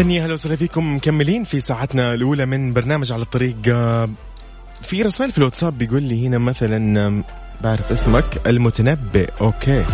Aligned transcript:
إذن 0.00 0.10
يا 0.10 0.26
هلا 0.26 0.32
وسهلا 0.32 0.56
فيكم. 0.56 0.96
مكملين 0.96 1.44
في 1.44 1.60
ساعتنا 1.60 2.14
الأولى 2.14 2.46
من 2.46 2.72
برنامج 2.72 3.12
على 3.12 3.22
الطريق. 3.22 3.56
آه، 3.68 4.08
في 4.82 5.02
رسائل 5.02 5.32
في 5.32 5.38
الواتساب 5.38 5.78
بيقول 5.78 6.02
لي 6.02 6.26
هنا 6.26 6.38
مثلا 6.38 7.24
بعرف 7.60 7.92
اسمك 7.92 8.40
المتنبئ. 8.46 9.30
أوكي. 9.40 9.84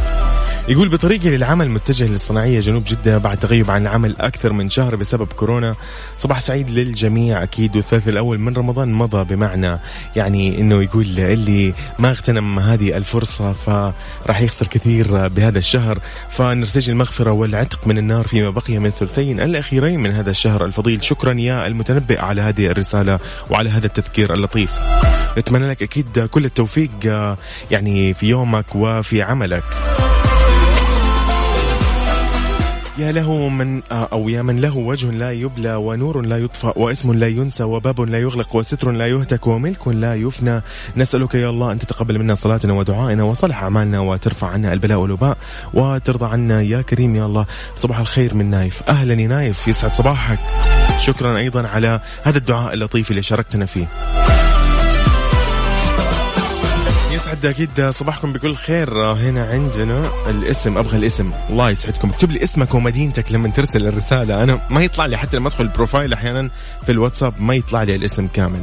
يقول 0.68 0.88
بطريقي 0.88 1.28
للعمل 1.28 1.70
متجه 1.70 2.04
للصناعية 2.04 2.60
جنوب 2.60 2.84
جدة 2.84 3.18
بعد 3.18 3.38
تغيب 3.38 3.70
عن 3.70 3.82
العمل 3.82 4.16
أكثر 4.20 4.52
من 4.52 4.70
شهر 4.70 4.96
بسبب 4.96 5.26
كورونا. 5.26 5.74
صباح 6.16 6.40
سعيد 6.40 6.70
للجميع. 6.70 7.42
أكيد 7.42 7.76
والثالث 7.76 8.08
الأول 8.08 8.38
من 8.38 8.54
رمضان 8.54 8.92
مضى 8.92 9.34
بمعنى 9.34 9.78
يعني 10.16 10.60
أنه 10.60 10.82
يقول 10.82 11.18
اللي 11.18 11.74
ما 11.98 12.10
اغتنم 12.10 12.58
هذه 12.58 12.96
الفرصة 12.96 13.52
فراح 13.52 14.40
يخسر 14.40 14.66
كثير 14.66 15.28
بهذا 15.28 15.58
الشهر. 15.58 15.98
فنرتجي 16.30 16.90
المغفرة 16.90 17.30
والعتق 17.30 17.86
من 17.86 17.98
النار 17.98 18.26
فيما 18.26 18.50
بقي 18.50 18.78
من 18.78 18.86
الثلثين 18.86 19.40
الأخيرين 19.40 20.00
من 20.00 20.10
هذا 20.10 20.30
الشهر 20.30 20.64
الفضيل. 20.64 21.04
شكرا 21.04 21.34
يا 21.34 21.66
المتنبئ 21.66 22.20
على 22.20 22.42
هذه 22.42 22.66
الرسالة 22.66 23.18
وعلى 23.50 23.70
هذا 23.70 23.86
التذكير 23.86 24.34
اللطيف. 24.34 24.70
نتمنى 25.38 25.68
لك 25.68 25.82
أكيد 25.82 26.18
كل 26.18 26.44
التوفيق 26.44 26.90
آه، 27.06 27.36
يعني 27.70 28.14
في 28.14 28.26
يومك 28.26 28.66
وفي 28.74 29.22
عملك. 29.22 29.95
يا 32.98 33.12
له 33.12 33.48
من 33.48 33.82
آه، 33.92 34.08
أو 34.12 34.28
يا 34.28 34.42
من 34.42 34.60
له 34.60 34.76
وجه 34.76 35.10
لا 35.10 35.32
يبلى 35.32 35.74
ونور 35.74 36.20
لا 36.20 36.38
يطفأ 36.38 36.72
واسم 36.78 37.12
لا 37.12 37.26
ينسى 37.26 37.64
وباب 37.64 38.00
لا 38.00 38.18
يغلق 38.18 38.56
وستر 38.56 38.90
لا 38.90 39.06
يهتك 39.06 39.46
وملك 39.46 39.88
لا 39.88 40.14
يفنى. 40.14 40.62
نسألك 40.96 41.34
يا 41.34 41.50
الله 41.50 41.72
أن 41.72 41.78
تتقبل 41.78 42.18
منا 42.18 42.34
صلاتنا 42.34 42.72
ودعائنا 42.72 43.22
وصلح 43.22 43.62
أعمالنا 43.62 44.00
وترفع 44.00 44.48
عنا 44.48 44.72
البلاء 44.72 44.98
والوباء 44.98 45.38
وترضى 45.74 46.26
عنا 46.26 46.62
يا 46.62 46.82
كريم 46.82 47.16
يا 47.16 47.26
الله. 47.26 47.46
صباح 47.74 47.98
الخير 47.98 48.34
من 48.34 48.50
نايف. 48.50 48.82
أهلا 48.88 49.14
يا 49.14 49.28
نايف. 49.28 49.68
يسعد 49.68 49.92
صباحك. 49.92 50.38
شكرا 50.98 51.36
أيضا 51.36 51.68
على 51.68 52.00
هذا 52.22 52.38
الدعاء 52.38 52.74
اللطيف 52.74 53.10
اللي 53.10 53.22
شاركتنا 53.22 53.66
فيه. 53.66 53.86
يسعد 57.26 57.46
أكيد 57.46 57.90
صباحكم 57.90 58.32
بكل 58.32 58.54
خير. 58.54 59.12
هنا 59.12 59.44
عندنا 59.44 60.10
الاسم 60.30 60.78
أبغى 60.78 60.98
الاسم. 60.98 61.30
الله 61.50 61.70
يسعدكم. 61.70 62.10
اكتب 62.10 62.30
لي 62.30 62.42
اسمك 62.42 62.74
ومدينتك 62.74 63.32
لما 63.32 63.48
ترسل 63.48 63.86
الرسالة. 63.86 64.42
أنا 64.42 64.60
ما 64.70 64.82
يطلع 64.82 65.06
لي 65.06 65.16
حتى 65.16 65.36
لما 65.36 65.48
أدخل 65.48 65.64
ال 65.64 65.70
profile 65.70 66.12
أحيانا 66.12 66.50
في 66.84 66.92
الواتساب 66.92 67.34
ما 67.40 67.54
يطلع 67.54 67.82
لي 67.82 67.94
الاسم 67.94 68.26
كامل. 68.26 68.62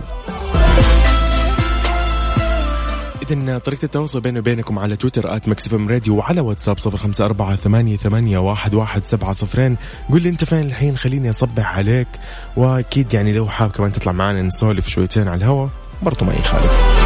إذا 3.31 3.57
طريقة 3.57 3.85
التواصل 3.85 4.21
بيني 4.21 4.39
وبينكم 4.39 4.79
على 4.79 4.95
تويتر 4.95 5.35
at 5.35 5.49
MixFM 5.49 5.89
Radio 5.89 6.15
وعلى 6.15 6.41
واتساب 6.41 6.77
صفر 6.77 6.97
خمسة 6.97 7.25
أربعة 7.25 7.55
ثمانية, 7.55 7.97
ثمانية 7.97 8.37
واحد, 8.37 8.73
واحد 8.73 9.03
سبعة 9.03 9.33
صفرين. 9.33 9.77
قول 10.09 10.21
لي 10.21 10.29
أنت 10.29 10.45
فين 10.45 10.59
الحين؟ 10.59 10.97
خليني 10.97 11.29
أصبح 11.29 11.77
عليك. 11.77 12.07
وأكيد 12.57 13.13
يعني 13.13 13.33
لو 13.33 13.47
حاب 13.47 13.71
كمان 13.71 13.91
تطلع 13.91 14.11
معنا 14.11 14.41
نسولف 14.41 14.87
شويتين 14.87 15.27
على 15.27 15.37
الهوا 15.37 15.67
برضو 16.01 16.25
ما 16.25 16.33
يخالف. 16.33 17.02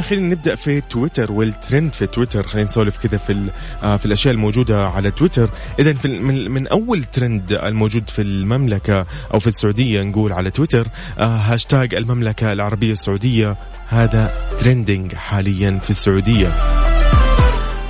خلينا 0.00 0.28
نبدأ 0.28 0.54
في 0.54 0.80
تويتر 0.80 1.32
والترند 1.32 1.92
في 1.92 2.06
تويتر 2.06 2.46
خلينا 2.46 2.64
نسولف 2.64 2.98
كذا 2.98 3.18
في 3.18 3.50
آه، 3.82 3.96
في 3.96 4.06
الأشياء 4.06 4.34
الموجودة 4.34 4.86
على 4.86 5.10
تويتر. 5.10 5.50
إذا 5.78 5.92
في 5.92 6.08
من, 6.08 6.50
من 6.50 6.66
أول 6.66 7.04
ترند 7.04 7.52
الموجود 7.52 8.10
في 8.10 8.22
المملكة 8.22 9.06
أو 9.34 9.38
في 9.38 9.46
السعودية 9.46 10.02
نقول 10.02 10.32
على 10.32 10.50
تويتر 10.50 10.88
آه، 11.18 11.36
هاشتاج 11.36 11.94
المملكة 11.94 12.52
العربية 12.52 12.92
السعودية. 12.92 13.56
هذا 13.88 14.32
trending 14.60 15.14
حاليا 15.14 15.78
في 15.78 15.90
السعودية. 15.90 16.85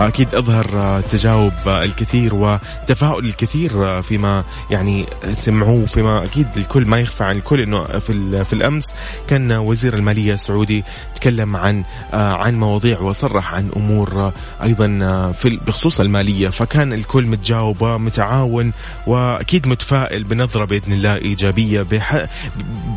أكيد 0.00 0.34
أظهر 0.34 0.78
آه، 0.80 1.00
تجاوب 1.00 1.52
آه، 1.66 1.84
الكثير 1.84 2.34
وتفاؤل 2.34 3.24
الكثير 3.24 3.88
آه، 3.88 4.00
فيما 4.00 4.44
يعني 4.70 5.06
سمعوه 5.32 5.86
فيما 5.86 6.24
أكيد 6.24 6.46
الكل 6.56 6.86
ما 6.86 7.00
يخفى 7.00 7.24
عن 7.24 7.36
الكل 7.36 7.60
أنه 7.60 7.82
في, 7.84 8.44
في 8.44 8.52
الأمس 8.52 8.94
كان 9.28 9.52
وزير 9.52 9.94
المالية 9.94 10.34
السعودي 10.34 10.84
تكلم 11.14 11.56
عن 11.56 11.84
عن 12.12 12.54
مواضيع 12.58 13.00
وصرح 13.00 13.54
عن 13.54 13.70
أمور 13.76 14.32
أيضا 14.62 14.98
آه، 15.02 15.32
في 15.32 15.58
بخصوص 15.66 16.00
المالية 16.00 16.48
فكان 16.48 16.92
الكل 16.92 17.26
متجاوب 17.26 17.82
ومتعاون 17.82 18.72
وأكيد 19.06 19.66
متفائل 19.66 20.24
بنظرة 20.24 20.64
بإذن 20.64 20.92
الله 20.92 21.16
إيجابية 21.16 21.82
بح- 21.82 22.26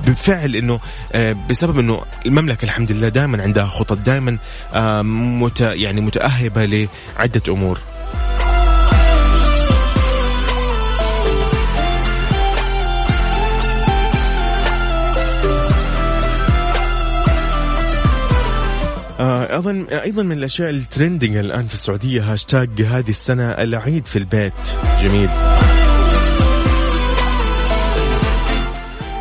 بفعل 0.07 0.79
آه، 1.13 1.35
بسبب 1.49 1.79
أنه 1.79 2.01
المملكة 2.25 2.65
الحمد 2.65 2.91
لله 2.91 3.09
دائما 3.09 3.43
عندها 3.43 3.65
خطط 3.65 3.97
دائما 3.97 4.37
مت 5.03 5.61
يعني 5.61 6.01
متأهبة 6.01 6.65
لعدة 7.17 7.41
أمور. 7.49 7.79
آه، 19.19 19.55
أيضا 19.55 19.85
أيضا 19.91 20.23
من 20.23 20.37
الأشياء 20.37 20.69
ال 20.69 20.77
trending 20.77 21.35
الآن 21.35 21.67
في 21.67 21.73
السعودية 21.73 22.33
هاشتاج 22.33 22.81
هذه 22.81 23.09
السنة 23.09 23.49
العيد 23.49 24.05
في 24.05 24.15
البيت. 24.15 24.53
جميل. 25.01 25.29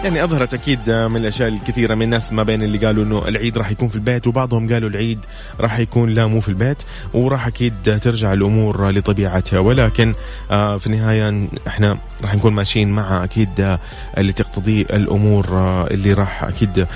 يعني 0.05 0.25
أظهرت 0.25 0.55
أكيد 0.55 0.91
من 0.91 1.17
الأشياء 1.17 1.49
الكثيرة 1.49 1.95
من 1.95 2.03
الناس 2.03 2.33
ما 2.33 2.43
بين 2.43 2.63
اللي 2.63 2.79
قالوا 2.79 3.05
إنه 3.05 3.29
العيد 3.29 3.59
راح 3.59 3.71
يكون 3.71 3.89
في 3.89 3.95
البيت 3.95 4.27
وبعضهم 4.27 4.73
قالوا 4.73 4.91
العيد 4.91 5.19
راح 5.61 5.79
يكون 5.79 6.11
لا 6.11 6.27
مو 6.27 6.41
في 6.41 6.49
البيت 6.49 6.83
وراح 7.15 7.47
أكيد 7.47 8.01
ترجع 8.03 8.33
الأمور 8.33 8.91
لطبيعتها 8.91 9.59
ولكن 9.59 10.15
آه، 10.51 10.77
في 10.79 10.87
النهاية 10.87 11.49
إحنا 11.67 11.99
راح 12.23 12.35
نكون 12.35 12.55
ماشيين 12.55 12.91
مع 12.91 13.25
أكيد 13.25 13.61
آه، 13.61 13.79
اللي 14.19 14.33
تقتضيه 14.33 14.83
الأمور 14.83 15.47
آه، 15.49 15.87
اللي 15.91 16.13
راح 16.13 16.45
أكيد 16.45 16.87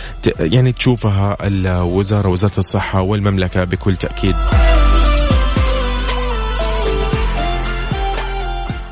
يعني 0.40 0.72
تشوفها 0.72 1.36
الوزارة 1.46 2.28
وزارة 2.28 2.58
الصحة 2.58 3.00
والمملكة 3.00 3.64
بكل 3.64 3.96
تأكيد. 3.96 4.34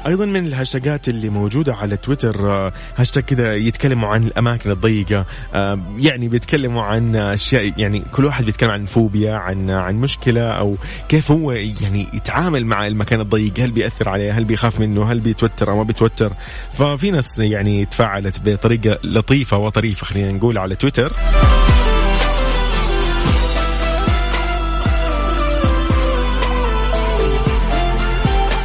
أيضا 0.06 0.27
من 0.27 0.47
الهاشتاجات 0.47 1.09
اللي 1.09 1.28
موجودة 1.28 1.75
على 1.75 1.97
تويتر 1.97 2.50
آه، 2.50 2.72
هاشتاج 2.97 3.25
كذا 3.25 3.56
يتكلموا 3.56 4.09
عن 4.09 4.25
الأماكن 4.25 4.71
الضيقة 4.71 5.25
آه، 5.55 5.81
يعني 5.99 6.28
بيتكلموا 6.28 6.83
عن 6.83 7.16
أشياء 7.16 7.72
يعني 7.77 8.03
كل 8.12 8.25
واحد 8.25 8.44
بيتكلم 8.44 8.71
عن 8.71 8.84
فوبيا 8.84 9.34
عن 9.34 9.71
عن 9.71 9.94
مشكلة 9.94 10.50
أو 10.50 10.77
كيف 11.09 11.31
هو 11.31 11.53
يعني 11.53 12.06
يتعامل 12.15 12.66
مع 12.66 12.87
المكان 12.87 13.21
الضيق 13.21 13.61
هل 13.61 13.71
بيأثر 13.71 14.09
عليه 14.09 14.33
هل 14.33 14.44
بيخاف 14.44 14.81
منه 14.81 15.12
هل 15.12 15.21
بيتوتر 15.21 15.71
أو 15.71 15.77
ما 15.77 15.83
بيتوتر. 15.83 16.32
ففي 16.78 17.11
ناس 17.11 17.38
يعني 17.38 17.84
تفاعلت 17.84 18.41
بطريقة 18.44 18.99
لطيفة 19.05 19.59
وطريفة 19.59 20.06
خلينا 20.06 20.32
نقول 20.32 20.59
على 20.59 20.75
تويتر. 20.77 21.12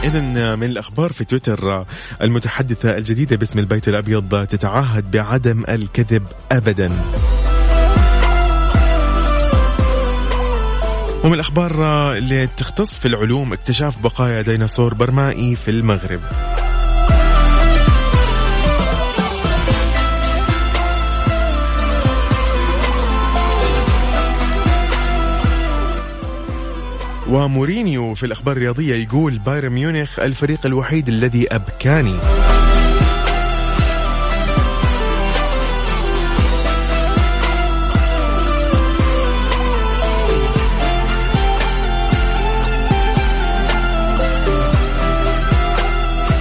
إذا 0.06 0.56
من 0.56 0.64
الأخبار 0.64 1.14
في 1.14 1.24
تويتر 1.24 1.86
المتحدثة 2.22 2.98
الجديدة 2.98 3.36
باسم 3.36 3.60
البيت 3.60 3.88
الأبيض 3.88 4.46
تتعهد 4.46 5.12
بعدم 5.12 5.64
الكذب 5.70 6.28
أبدا. 6.52 6.92
ومن 11.24 11.34
الأخبار 11.34 11.72
اللي 12.18 12.48
تختص 12.48 12.98
في 12.98 13.08
العلوم 13.08 13.54
اكتشاف 13.54 14.04
بقايا 14.04 14.42
ديناصور 14.42 14.94
برمائي 14.94 15.56
في 15.56 15.72
المغرب. 15.72 16.22
ومورينيو 27.36 28.14
في 28.14 28.26
الأخبار 28.26 28.58
الرياضية 28.58 28.96
يقول 28.96 29.40
بايرن 29.40 29.70
ميونخ 29.70 30.20
الفريق 30.20 30.66
الوحيد 30.66 31.08
الذي 31.08 31.48
أبكاني. 31.56 32.16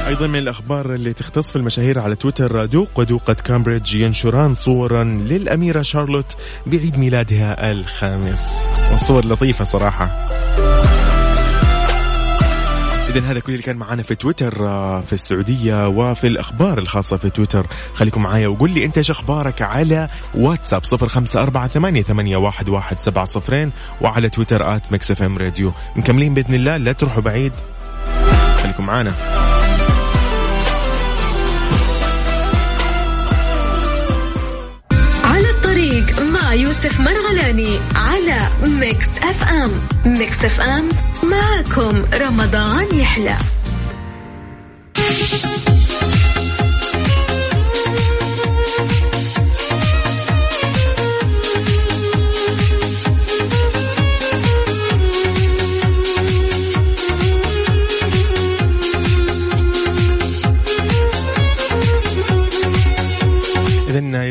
أيضا 0.06 0.26
من 0.26 0.38
الأخبار 0.38 0.94
اللي 0.94 1.12
تختص 1.12 1.50
في 1.50 1.56
المشاهير 1.56 1.98
على 1.98 2.16
تويتر 2.16 2.64
دوق 2.64 2.90
ودوقة 2.96 3.34
كامبريدج 3.34 3.94
ينشران 3.94 4.54
صورا 4.54 5.04
للأميرة 5.04 5.82
شارلوت 5.82 6.36
بعيد 6.66 6.98
ميلادها 6.98 7.70
الخامس. 7.70 8.70
والصور 8.90 9.26
لطيفة 9.26 9.64
صراحة. 9.64 10.28
إذا 13.16 13.30
هذا 13.30 13.40
كل 13.40 13.52
اللي 13.52 13.62
كان 13.62 13.76
معنا 13.76 14.02
في 14.02 14.14
تويتر 14.14 14.68
آه، 14.68 15.00
في 15.00 15.12
السعودية 15.12 15.88
وفي 15.88 16.26
الأخبار 16.26 16.78
الخاصة 16.78 17.16
في 17.16 17.30
تويتر. 17.30 17.66
خليكم 17.94 18.22
معايا 18.22 18.48
وقول 18.48 18.70
لي 18.70 18.84
أنت 18.84 18.98
إيش 18.98 19.10
أخبارك 19.10 19.62
على 19.62 20.08
واتساب 20.34 20.84
صفر 20.84 21.08
خمسة 21.08 21.42
أربعة 21.42 21.68
ثمانية, 21.68 22.02
ثمانية 22.02 22.36
واحد, 22.36 22.68
واحد 22.68 23.00
سبعة 23.00 23.24
صفرين 23.24 23.70
وعلى 24.00 24.28
تويتر 24.28 24.76
at 24.76 24.82
MixFM 24.92 25.38
Radio. 25.38 25.72
مكملين 25.96 26.34
بإذن 26.34 26.54
الله 26.54 26.76
لا 26.76 26.92
تروحوا 26.92 27.22
بعيد. 27.22 27.52
خليكم 28.62 28.86
معانا. 28.86 29.12
على 35.24 35.50
الطريق 35.50 36.20
مع 36.20 36.54
يوسف 36.54 37.00
مرغلاني 37.00 37.78
على 37.96 38.48
Mix 38.66 39.18
FM. 39.18 39.70
Mix 40.18 40.44
FM 40.44 40.88
معكم 41.30 42.04
رمضان 42.14 42.98
يحلى. 42.98 43.36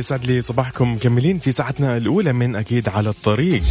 يسعد 0.04 0.26
لي 0.26 0.42
صباحكم 0.42 0.94
مكملين 0.94 1.40
في 1.40 1.52
ساعتنا 1.52 1.98
الأولى 1.98 2.34
من 2.34 2.56
أكيد 2.56 2.90
على 2.90 3.10
الطريق. 3.10 3.62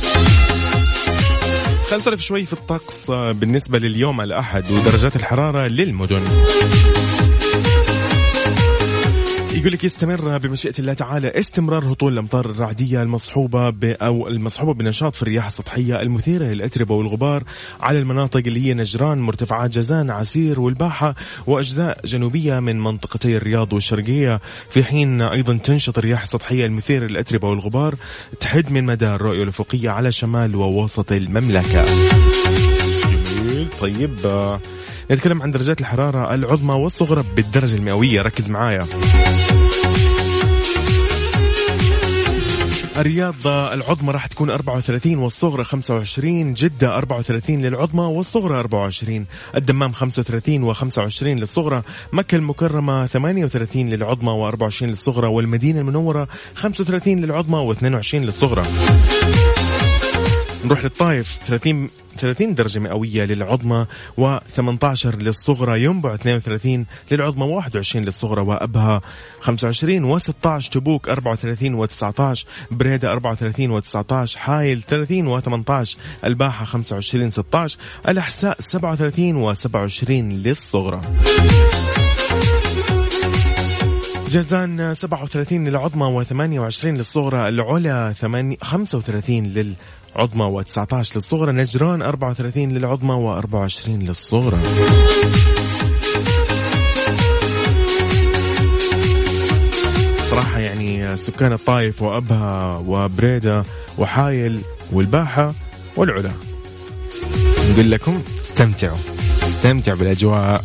خلينا 1.93 2.03
نسولف 2.03 2.21
شوي 2.21 2.45
في 2.47 2.53
الطقس 2.53 3.11
بالنسبة 3.11 3.79
لليوم 3.79 4.21
الأحد 4.21 4.71
ودرجات 4.71 5.17
الحرارة 5.17 5.67
للمدن. 5.67 6.23
يقول 9.63 9.73
لك 9.73 9.85
يستمر 9.85 10.39
بمشيئة 10.39 10.75
الله 10.79 10.93
تعالى. 10.93 11.29
استمرار 11.29 11.93
هطول 11.93 12.13
الأمطار 12.13 12.51
الرعدية 12.51 13.03
المصحوبة 13.03 13.71
ب 13.71 13.85
أو 13.85 14.29
المصحوبة 14.29 14.75
بنشاط 14.75 15.17
في 15.17 15.23
الرياح 15.23 15.47
السطحية 15.47 16.03
المثيرة 16.03 16.45
للأتربة 16.45 16.95
والغبار 16.95 17.43
على 17.81 17.99
المناطق 17.99 18.43
اللي 18.47 18.67
هي 18.67 18.75
نجران 18.75 19.19
مرتفعات 19.19 19.71
جازان 19.71 20.11
عسير 20.11 20.61
والباحة 20.61 21.15
وأجزاء 21.47 22.01
جنوبية 22.05 22.61
من 22.61 22.81
منطقتي 22.81 23.37
الرياض 23.37 23.73
والشرقية. 23.73 24.41
في 24.71 24.85
حين 24.85 25.21
أيضا 25.21 25.57
تنشط 25.57 25.99
الرياح 25.99 26.23
السطحية 26.23 26.67
المثيرة 26.67 27.07
للأتربة 27.07 27.49
والغبار 27.49 27.95
تحد 28.41 28.73
من 28.73 28.85
مدى 28.85 29.07
الرؤية 29.07 29.43
الأفقية 29.43 29.91
على 29.91 30.13
شمال 30.13 30.57
ووسط 30.57 31.13
المملكة. 31.13 31.85
جميل. 33.37 33.67
طيب 33.81 34.11
نتكلم 35.11 35.43
عن 35.43 35.51
درجات 35.51 35.81
الحرارة 35.81 36.35
العظمى 36.35 36.75
والصغرى 36.75 37.25
بالدرجة 37.37 37.77
المئوية. 37.77 38.23
ركز 38.23 38.51
معايا. 38.51 38.87
الرياض 42.97 43.47
العظمى 43.47 44.13
راح 44.13 44.27
تكون 44.27 44.51
34 44.51 45.19
والصغرى 45.19 45.65
25 45.65 46.55
جدة 46.55 46.97
34 46.97 47.63
للعظمى 47.63 48.05
والصغرى 48.05 48.59
24 48.59 49.27
الدمام 49.57 49.93
35 49.93 50.75
و25 50.75 51.23
للصغرى 51.23 51.83
مكة 52.13 52.37
المكرمة 52.37 53.07
38 53.07 53.89
للعظمى 53.89 54.51
و24 54.53 54.83
للصغرى 54.83 55.29
والمدينة 55.29 55.81
المنورة 55.81 56.29
35 56.55 57.21
للعظمى 57.21 57.75
و22 57.75 58.15
للصغرى. 58.15 58.63
نروح 60.65 60.85
للطايف 60.85 61.39
30 61.47 61.89
30 62.19 62.55
درجة 62.55 62.79
مئوية 62.79 63.25
للعظمى 63.25 63.87
و18 64.21 65.07
للصغرى. 65.07 65.83
ينبع 65.83 66.15
32 66.15 66.87
للعظمى 67.11 67.45
21 67.45 68.05
للصغرى 68.05 68.41
وأبها. 68.41 69.01
25 69.41 70.19
و16 70.19 70.69
تبوك 70.71 71.09
34 71.09 71.87
و19 71.87 72.45
بريدة 72.71 73.13
34 73.13 73.81
و19 73.81 74.37
حايل 74.37 74.83
30 74.83 75.41
و18 75.41 75.89
الباحة 76.25 76.65
25 76.65 77.31
16 77.31 77.79
الأحساء 78.09 78.61
37 78.61 79.55
و27 79.55 80.11
للصغرى. 80.11 81.01
جازان 84.29 84.95
37 84.95 85.69
للعظمى 85.69 86.25
و28 86.25 86.85
للصغرى. 86.85 87.49
العلا 87.49 88.15
35 88.63 89.47
لل 89.47 89.75
عظمى 90.17 90.63
و19 90.65 91.17
للصغرى 91.17 91.53
نجران 91.53 92.03
34 92.03 92.73
للعظمى 92.73 93.15
و24 93.15 93.89
للصغرى. 93.89 94.59
صراحة 100.31 100.59
يعني 100.59 101.17
سكان 101.17 101.53
الطائف 101.53 102.03
وأبها 102.03 102.83
وبريدة 102.87 103.65
وحايل 103.99 104.61
والباحة 104.93 105.55
والعلا. 105.97 106.33
نقول 107.73 107.91
لكم 107.91 108.23
استمتعوا. 108.41 108.97
استمتعوا 109.43 109.99
بالأجواء. 109.99 110.65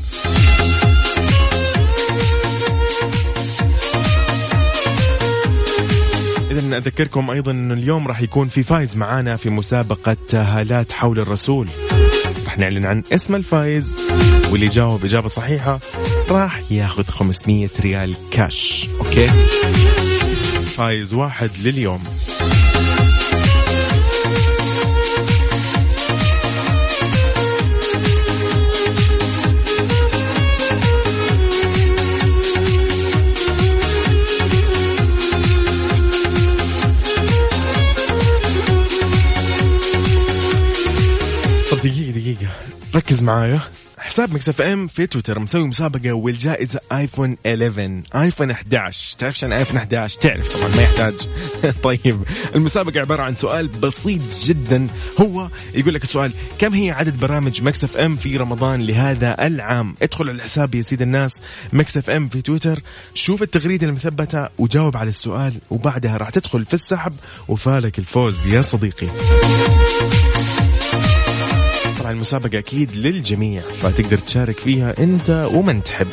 إذا 6.68 6.78
أذكركم 6.78 7.30
أيضا 7.30 7.52
أن 7.52 7.72
اليوم 7.72 8.08
راح 8.08 8.22
يكون 8.22 8.48
في 8.48 8.64
فايز 8.64 8.98
معانا 8.98 9.36
في 9.36 9.50
مسابقة 9.50 10.18
هالات 10.34 10.92
حول 10.92 11.20
الرسول. 11.20 11.68
راح 12.46 12.58
نعلن 12.58 12.86
عن 12.86 13.04
اسم 13.14 13.36
الفايز 13.36 14.00
واللي 14.52 14.66
يجاوب 14.66 15.06
إجابة 15.06 15.28
صحيحة 15.28 15.80
راح 16.30 16.62
ياخذ 16.72 17.04
500 17.04 17.70
ريال 17.80 18.16
كاش 18.32 18.90
okay؟ 19.00 19.28
فايز 20.78 21.14
واحد 21.14 21.50
لليوم. 21.64 22.04
ركز 42.98 43.24
معايا. 43.24 43.60
حساب 43.98 44.34
Mix 44.34 44.50
FM 44.50 44.88
في 44.88 45.08
تويتر 45.08 45.40
مسوي 45.40 45.68
مسابقة 45.68 46.14
والجائزة 46.14 46.80
iPhone 46.92 47.38
11 47.46 48.02
iPhone 48.16 48.52
11 48.52 49.18
تعرف 49.18 49.44
عن 49.44 49.54
iPhone 49.54 49.78
11 49.78 50.20
تعرف 50.20 50.58
طبعا 50.58 50.76
ما 50.76 50.82
يحتاج. 50.82 51.14
طيب 51.84 52.22
المسابقة 52.56 53.00
عبارة 53.00 53.24
عن 53.24 53.36
سؤال 53.36 53.68
بسيط 53.68 54.22
جدا. 54.44 54.88
هو 55.22 55.48
يقول 55.76 55.94
لك 55.94 56.04
السؤال 56.04 56.32
كم 56.60 56.74
هي 56.74 56.92
عدد 56.92 57.20
برامج 57.20 57.62
Mix 57.62 57.84
FM 57.84 58.16
في 58.16 58.38
رمضان 58.38 58.82
لهذا 58.82 59.48
العام؟ 59.48 59.96
ادخل 60.02 60.30
على 60.30 60.36
الحساب 60.36 60.76
يا 60.76 60.82
سيد 60.82 61.02
الناس 61.02 61.42
Mix 61.74 61.98
FM 61.98 62.30
في 62.30 62.42
تويتر. 62.42 62.82
شوف 63.14 63.42
التغريدة 63.42 63.88
المثبتة 63.88 64.50
وجاوب 64.58 64.98
على 64.98 65.10
السؤال 65.10 65.54
وبعدها 65.70 66.18
راح 66.18 66.30
تدخل 66.30 66.66
في 66.66 66.74
السحب 66.74 67.14
وفالك 67.48 68.00
الفوز 68.00 68.48
يا 68.48 68.62
صديقي. 68.62 69.08
طبعا 72.08 72.16
المسابقة 72.16 72.58
أكيد 72.58 72.96
للجميع 72.96 73.62
فتقدر 73.62 74.18
تشارك 74.18 74.56
فيها 74.56 74.94
أنت 75.00 75.50
ومن 75.54 75.84
تحب. 75.84 76.08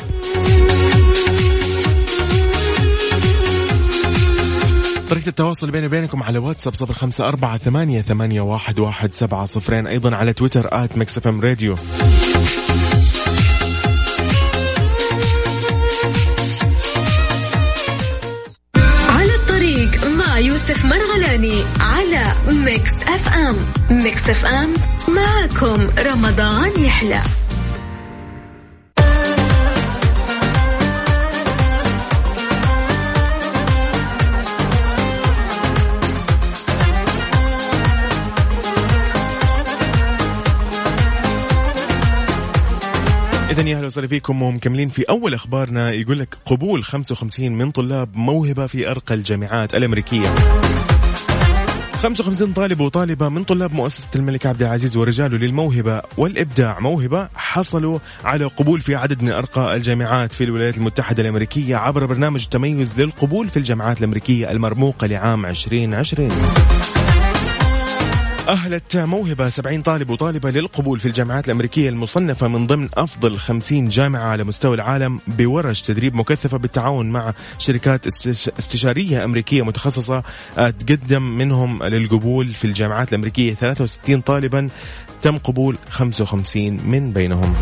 طريقة 5.09 5.29
التواصل 5.29 5.71
بيني 5.71 5.85
وبينكم 5.85 6.23
على 6.23 6.39
واتساب 6.39 6.75
صفر 6.75 6.93
خمسة 6.93 7.27
أربعة 7.27 7.57
ثمانية, 7.57 8.01
ثمانية 8.01 8.41
واحد, 8.41 8.79
واحد 8.79 9.13
سبعة 9.13 9.45
صفرين 9.45 9.87
أيضا 9.87 10.15
على 10.15 10.33
تويتر 10.33 10.67
at 10.71 11.17
FM 11.27 11.41
Radio. 11.41 11.75
على 19.09 19.35
الطريق 19.35 20.07
مع 20.07 20.39
يوسف 20.39 20.85
مرغلاني 21.35 21.63
على 21.79 22.31
Mix 22.65 23.03
FM. 23.03 23.55
Mix 23.97 24.29
FM 24.29 24.73
معكم 25.07 25.89
رمضان 25.99 26.71
يحلى. 26.79 27.21
إذا 43.49 43.61
يا 43.69 43.77
أهلا 43.77 43.85
وسهلا 43.85 44.07
فيكم 44.07 44.41
ومكملين 44.41 44.89
في 44.89 45.03
أول 45.09 45.33
أخبارنا. 45.33 45.91
يقول 45.91 46.19
لك 46.19 46.37
قبول 46.45 46.83
55 46.83 47.51
من 47.51 47.71
طلاب 47.71 48.09
موهبة 48.15 48.67
في 48.67 48.91
أرقى 48.91 49.15
الجامعات 49.15 49.75
الأمريكية. 49.75 50.33
55 51.95 52.53
طالب 52.53 52.79
وطالبة 52.79 53.29
من 53.29 53.43
طلاب 53.43 53.73
مؤسسة 53.73 54.09
الملك 54.15 54.45
عبد 54.45 54.61
العزيز 54.61 54.97
ورجاله 54.97 55.37
للموهبة 55.37 56.01
والإبداع. 56.17 56.79
موهبة 56.79 57.29
حصلوا 57.35 57.99
على 58.23 58.45
قبول 58.45 58.81
في 58.81 58.95
عدد 58.95 59.21
من 59.21 59.31
أرقى 59.31 59.75
الجامعات 59.75 60.31
في 60.31 60.43
الولايات 60.43 60.77
المتحدة 60.77 61.21
الأمريكية 61.21 61.75
عبر 61.75 62.05
برنامج 62.05 62.45
تميز 62.45 63.01
للقبول 63.01 63.49
في 63.49 63.57
الجامعات 63.57 63.99
الأمريكية 63.99 64.51
المرموقة 64.51 65.07
لعام 65.07 65.45
2020 65.45 66.29
أهلت 68.49 68.97
موهبة. 68.97 69.49
70 69.49 69.81
طالب 69.81 70.09
وطالبة 70.09 70.51
للقبول 70.51 70.99
في 70.99 71.05
الجامعات 71.05 71.45
الأمريكية 71.45 71.89
المصنفة 71.89 72.47
من 72.47 72.67
ضمن 72.67 72.89
أفضل 72.93 73.37
50 73.37 73.89
جامعة 73.89 74.21
على 74.21 74.43
مستوى 74.43 74.75
العالم 74.75 75.19
بورش 75.27 75.81
تدريب 75.81 76.15
مكثفة 76.15 76.57
بالتعاون 76.57 77.09
مع 77.09 77.33
شركات 77.59 78.07
استشارية 78.07 79.23
أمريكية 79.23 79.65
متخصصة 79.65 80.23
تقدم 80.55 81.21
منهم 81.37 81.83
للقبول 81.83 82.47
في 82.47 82.65
الجامعات 82.65 83.09
الأمريكية 83.09 83.53
63 83.53 84.21
طالبا. 84.21 84.69
تم 85.21 85.37
قبول 85.37 85.77
55 85.89 86.79
من 86.85 87.11
بينهم. 87.13 87.55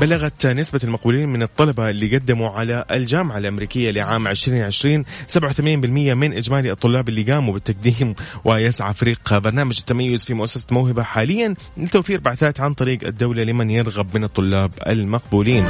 بلغت 0.00 0.46
نسبة 0.46 0.80
المقبولين 0.84 1.28
من 1.28 1.42
الطلبة 1.42 1.90
اللي 1.90 2.16
قدموا 2.16 2.50
على 2.50 2.84
الجامعة 2.90 3.38
الأمريكية 3.38 3.90
لعام 3.90 4.28
2020 4.28 5.04
87% 5.04 5.60
من 5.90 6.32
إجمالي 6.32 6.72
الطلاب 6.72 7.08
اللي 7.08 7.22
قاموا 7.22 7.54
بالتقديم 7.54 8.14
ويسعى 8.44 8.94
فريق 8.94 9.38
برنامج 9.38 9.78
التميز 9.78 10.24
في 10.24 10.34
مؤسسة 10.34 10.66
موهبة 10.70 11.02
حاليا 11.02 11.54
لتوفير 11.76 12.20
بعثات 12.20 12.60
عن 12.60 12.74
طريق 12.74 13.04
الدولة 13.04 13.42
لمن 13.42 13.70
يرغب 13.70 14.16
من 14.16 14.24
الطلاب 14.24 14.70
المقبولين. 14.86 15.64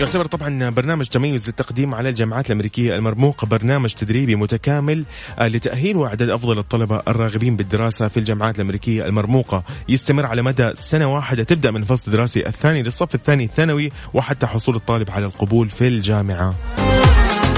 يعتبر 0.00 0.26
طبعا 0.26 0.70
برنامج 0.70 1.06
تميز 1.06 1.46
للتقديم 1.46 1.94
على 1.94 2.08
الجامعات 2.08 2.46
الأمريكية 2.46 2.94
المرموقه 2.94 3.46
برنامج 3.46 3.92
تدريبي 3.92 4.36
متكامل 4.36 5.04
آه، 5.38 5.48
لتأهيل 5.48 5.96
واعداد 5.96 6.28
أفضل 6.28 6.58
الطلبة 6.58 7.02
الراغبين 7.08 7.56
بالدراسة 7.56 8.08
في 8.08 8.16
الجامعات 8.16 8.56
الأمريكية 8.56 9.04
المرموقة. 9.04 9.62
يستمر 9.88 10.26
على 10.26 10.42
مدى 10.42 10.70
سنة 10.74 11.14
واحدة. 11.14 11.44
تبدأ 11.44 11.70
من 11.70 11.82
الفصل 11.82 12.10
الدراسي 12.10 12.46
الثاني 12.46 12.82
للصف 12.82 13.14
الثاني 13.14 13.44
الثانوي 13.44 13.92
وحتى 14.14 14.46
حصول 14.46 14.76
الطالب 14.76 15.10
على 15.10 15.26
القبول 15.26 15.70
في 15.70 15.86
الجامعة. 15.86 16.54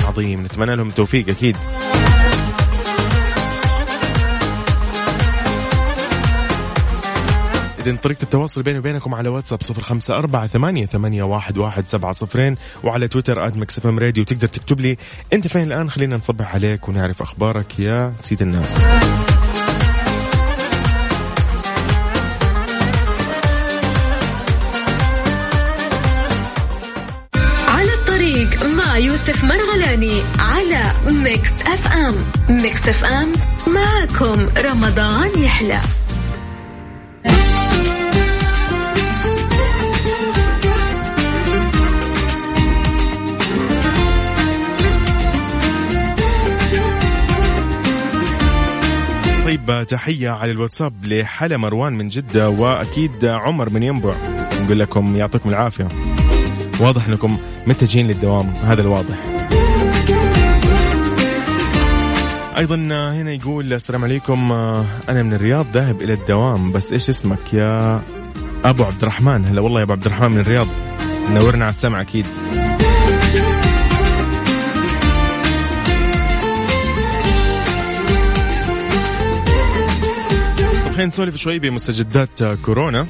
عظيم. 0.06 0.42
نتمنى 0.42 0.74
لهم 0.74 0.88
التوفيق 0.88 1.28
أكيد. 1.28 1.56
إذن 7.86 7.96
طريقة 7.96 8.22
التواصل 8.22 8.62
بيني 8.62 8.78
وبينكم 8.78 9.14
على 9.14 9.28
واتساب 9.28 9.62
صفر 9.62 9.82
خمسة 9.82 10.14
أربعة 10.18 10.46
ثمانية, 10.46 10.86
ثمانية 10.86 11.22
واحد, 11.22 11.58
واحد 11.58 11.84
سبعة 11.84 12.12
صفرين 12.12 12.56
وعلى 12.84 13.08
تويتر 13.08 13.46
at 13.46 13.56
Mix 13.56 13.86
FM 13.86 13.98
Radio. 13.98 14.24
تقدر 14.24 14.48
تكتب 14.48 14.80
لي 14.80 14.96
أنت 15.32 15.48
فين 15.48 15.62
الآن؟ 15.62 15.90
خلينا 15.90 16.16
نصبح 16.16 16.54
عليك 16.54 16.88
ونعرف 16.88 17.22
أخبارك 17.22 17.78
يا 17.78 18.14
سيد 18.18 18.42
الناس. 18.42 18.86
يوسف 28.96 29.44
مرغلاني 29.44 30.22
على 30.38 30.82
Mix 31.10 31.60
FM. 31.60 32.14
Mix 32.48 32.88
FM 32.88 33.32
معكم 33.66 34.48
رمضان 34.64 35.30
يحلى. 35.38 35.80
طيب 49.52 49.86
تحية 49.86 50.30
على 50.30 50.52
الواتساب 50.52 51.04
لحلا 51.04 51.56
مروان 51.56 51.92
من 51.92 52.08
جدة 52.08 52.50
وأكيد 52.50 53.24
عمر 53.24 53.70
من 53.70 53.82
ينبع. 53.82 54.14
نقول 54.62 54.78
لكم 54.78 55.16
يعطيكم 55.16 55.48
العافية. 55.48 55.88
واضح 56.80 57.06
أنكم 57.08 57.38
متجهين 57.66 58.06
للدوام 58.06 58.46
هذا 58.64 58.82
الواضح. 58.82 59.16
أيضا 62.58 62.76
هنا 63.12 63.32
يقول 63.32 63.72
السلام 63.72 64.04
عليكم. 64.04 64.52
أنا 65.08 65.22
من 65.22 65.32
الرياض 65.32 65.66
ذاهب 65.74 66.02
إلى 66.02 66.12
الدوام 66.12 66.72
بس 66.72 66.92
إيش 66.92 67.08
اسمك 67.08 67.54
يا 67.54 68.02
أبو 68.64 68.84
عبد 68.84 69.02
الرحمن؟ 69.02 69.46
هلا 69.46 69.60
والله 69.60 69.78
يا 69.78 69.84
أبو 69.84 69.92
عبد 69.92 70.06
الرحمن 70.06 70.30
من 70.30 70.40
الرياض. 70.40 70.66
نورنا 71.30 71.64
على 71.64 71.74
السمع 71.74 72.00
أكيد. 72.00 72.26
خلينا 81.02 81.14
نسولف 81.14 81.36
شوي 81.36 81.58
بمستجدات 81.58 82.42
كورونا. 82.44 83.06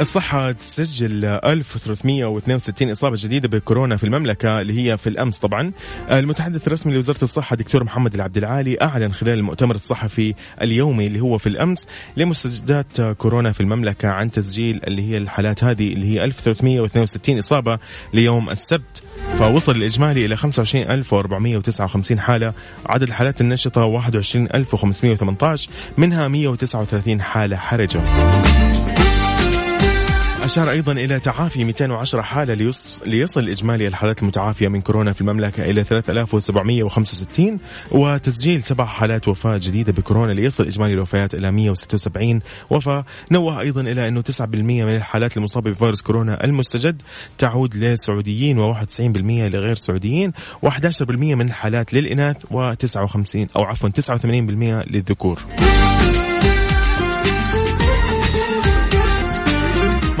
الصحة 0.00 0.52
تسجل 0.52 1.24
1362 1.24 2.90
إصابة 2.90 3.16
جديدة 3.20 3.48
بكورونا 3.48 3.96
في 3.96 4.04
المملكة 4.04 4.60
اللي 4.60 4.80
هي 4.92 4.98
في 4.98 5.06
الأمس 5.08 5.38
طبعا. 5.38 5.72
المتحدث 6.10 6.66
الرسمي 6.66 6.92
لوزارة 6.92 7.22
الصحة 7.22 7.56
دكتور 7.56 7.84
محمد 7.84 8.14
العبد 8.14 8.36
العالي 8.36 8.76
أعلن 8.82 9.12
خلال 9.12 9.38
المؤتمر 9.38 9.74
الصحفي 9.74 10.34
اليومي 10.62 11.06
اللي 11.06 11.20
هو 11.20 11.38
في 11.38 11.46
الأمس 11.46 11.86
لمستجدات 12.16 13.00
كورونا 13.00 13.52
في 13.52 13.60
المملكة 13.60 14.08
عن 14.08 14.30
تسجيل 14.30 14.80
اللي 14.86 15.10
هي 15.10 15.16
الحالات 15.18 15.64
هذه 15.64 15.92
اللي 15.92 16.06
هي 16.06 16.24
1362 16.24 17.38
إصابة 17.38 17.78
ليوم 18.14 18.50
السبت. 18.50 19.02
فوصل 19.38 19.72
الإجمالي 19.72 20.24
إلى 20.24 20.36
25459 20.36 22.20
حالة. 22.20 22.52
عدد 22.86 23.02
الحالات 23.02 23.40
النشطة 23.40 23.84
21518 23.84 25.70
منها 25.98 26.28
139 26.28 27.20
حالة 27.20 27.56
حرجة. 27.56 28.02
أشار 30.44 30.70
أيضا 30.70 30.92
إلى 30.92 31.20
تعافي 31.20 31.64
210 31.64 32.22
حالة 32.22 32.72
ليصل 33.06 33.48
إجمالي 33.48 33.86
الحالات 33.86 34.22
المتعافية 34.22 34.68
من 34.68 34.80
كورونا 34.80 35.12
في 35.12 35.20
المملكة 35.20 35.62
إلى 35.62 35.84
3765 35.84 37.58
وتسجيل 37.90 38.64
سبع 38.64 38.84
حالات 38.84 39.28
وفاة 39.28 39.60
جديدة 39.62 39.92
بكورونا 39.92 40.32
ليصل 40.32 40.66
إجمالي 40.66 40.92
الوفيات 40.94 41.34
إلى 41.34 41.52
176 41.52 42.40
وفاة. 42.70 43.04
نوه 43.30 43.60
أيضا 43.60 43.80
إلى 43.80 44.08
أنه 44.08 44.22
9% 44.22 44.44
من 44.54 44.96
الحالات 44.96 45.36
المصابة 45.36 45.70
بفيروس 45.70 46.02
كورونا 46.02 46.44
المستجد 46.44 47.02
تعود 47.38 47.76
للسعوديين 47.76 48.74
و91% 48.74 49.00
لغير 49.26 49.74
سعوديين 49.74 50.32
و11% 50.66 51.10
من 51.10 51.46
الحالات 51.46 51.94
للإناث 51.94 52.36
و59 52.44 53.56
أو 53.56 53.62
عفوا 53.62 53.88
89% 53.88 54.22
للذكور. 54.90 55.38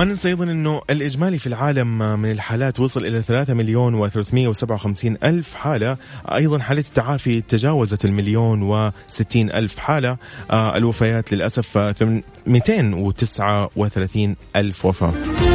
ما 0.04 0.10
ننسى 0.10 0.28
أيضا 0.28 0.44
إنه 0.44 0.82
الإجمالي 0.90 1.38
في 1.38 1.46
العالم 1.46 2.20
من 2.20 2.30
الحالات 2.30 2.80
وصل 2.80 3.06
إلى 3.06 3.22
3 3.22 3.54
مليون 3.54 4.10
و357 4.10 4.16
ألف 5.24 5.54
حالة. 5.54 5.96
أيضا 6.28 6.58
حالة 6.58 6.80
التعافي 6.80 7.40
تجاوزت 7.40 8.04
المليون 8.04 8.88
و60 8.90 9.36
ألف 9.36 9.78
حالة. 9.78 10.16
آه، 10.50 10.76
الوفيات 10.76 11.32
للأسف 11.32 11.78
239 12.46 14.36
ألف 14.56 14.84
وفاة. 14.84 15.53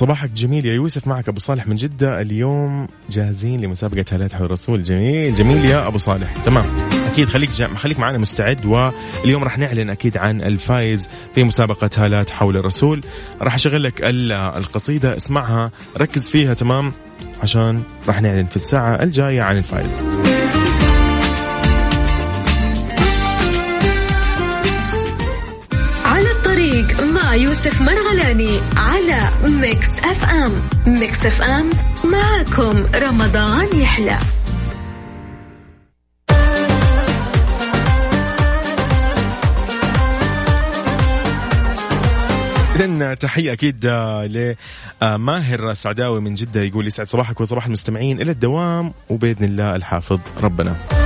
صباحك 0.00 0.30
جميل 0.30 0.66
يا 0.66 0.74
يوسف 0.74 1.06
معك 1.06 1.28
أبو 1.28 1.40
صالح 1.40 1.66
من 1.66 1.74
جدة. 1.74 2.20
اليوم 2.20 2.86
جاهزين 3.10 3.60
لمسابقة 3.60 4.04
هالات 4.12 4.32
حول 4.32 4.46
الرسول. 4.46 4.82
جميل 4.82 5.34
جميل 5.34 5.64
يا 5.64 5.86
أبو 5.86 5.98
صالح. 5.98 6.32
تمام. 6.32 6.64
أكيد 7.06 7.28
خليك. 7.28 7.50
خليك 7.50 7.98
معنا 7.98 8.18
مستعد 8.18 8.66
واليوم 8.66 9.44
راح 9.44 9.58
نعلن 9.58 9.90
أكيد 9.90 10.16
عن 10.16 10.42
الفايز 10.42 11.08
في 11.34 11.44
مسابقة 11.44 11.90
هالات 11.96 12.30
حول 12.30 12.56
الرسول. 12.56 13.00
راح 13.42 13.54
أشغل 13.54 13.82
لك 13.82 14.00
القصيدة 14.04 15.16
اسمعها 15.16 15.70
ركز 15.96 16.28
فيها 16.28 16.54
تمام؟ 16.54 16.92
عشان 17.42 17.82
راح 18.08 18.22
نعلن 18.22 18.44
في 18.44 18.56
الساعة 18.56 19.02
الجاية 19.02 19.42
عن 19.42 19.56
الفايز. 19.56 20.04
يوسف 27.34 27.82
مرغلاني 27.82 28.60
على 28.76 29.28
Mix 29.44 29.98
FM. 29.98 30.52
Mix 30.86 31.26
FM 31.26 31.70
معكم 32.04 32.84
رمضان 32.94 33.68
يحلى. 33.80 34.18
إذن 42.80 43.18
تحية 43.18 43.52
أكيد 43.52 43.86
آه، 43.86 44.54
لماهر 45.02 45.74
سعداوي 45.74 46.20
من 46.20 46.34
جدة 46.34 46.62
يقول 46.62 46.86
يسعد 46.86 47.06
صباحك 47.06 47.40
وصباح 47.40 47.66
المستمعين 47.66 48.20
إلى 48.20 48.30
الدوام 48.30 48.92
وبإذن 49.08 49.44
الله 49.44 49.76
الحافظ 49.76 50.20
ربنا. 50.42 50.99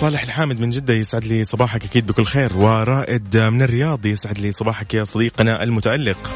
صالح 0.00 0.22
الحامد 0.22 0.60
من 0.60 0.70
جدة 0.70 0.94
يسعد 0.94 1.24
لي 1.24 1.44
صباحك 1.44 1.84
أكيد 1.84 2.06
بكل 2.06 2.24
خير 2.24 2.56
ورائد 2.56 3.36
من 3.36 3.62
الرياض 3.62 4.06
يسعد 4.06 4.38
لي 4.38 4.52
صباحك 4.52 4.94
يا 4.94 5.04
صديقنا 5.04 5.62
المتألق. 5.62 6.30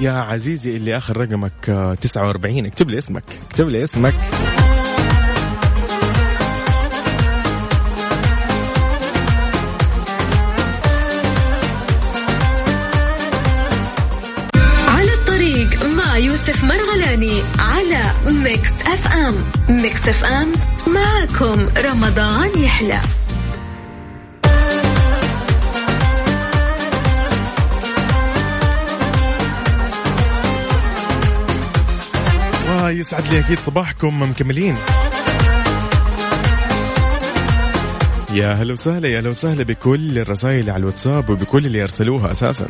يا 0.00 0.12
عزيزي 0.12 0.76
اللي 0.76 0.96
آخر 0.96 1.16
رقمك 1.16 1.96
49 2.00 2.66
اكتب 2.66 2.90
لي 2.90 2.98
اسمك 2.98 3.24
اكتب 3.50 3.68
لي 3.68 3.84
اسمك. 3.84 4.14
Mix 18.26 18.80
FM. 18.80 19.34
Mix 19.68 20.08
FM 20.08 20.52
معكم 20.86 21.68
رمضان 21.84 22.62
يحلى. 22.62 23.00
يسعد 32.86 33.32
لي 33.32 33.38
أكيد 33.38 33.58
صباحكم 33.58 34.22
مكملين. 34.22 34.76
يا 38.32 38.52
هلا 38.52 38.72
وسهلا 38.72 39.08
يا 39.08 39.20
هلا 39.20 39.30
وسهلا 39.30 39.62
بكل 39.62 40.18
الرسائل 40.18 40.70
على 40.70 40.80
الواتساب 40.80 41.30
وبكل 41.30 41.66
اللي 41.66 41.82
ارسلوها 41.82 42.30
أساسا. 42.30 42.66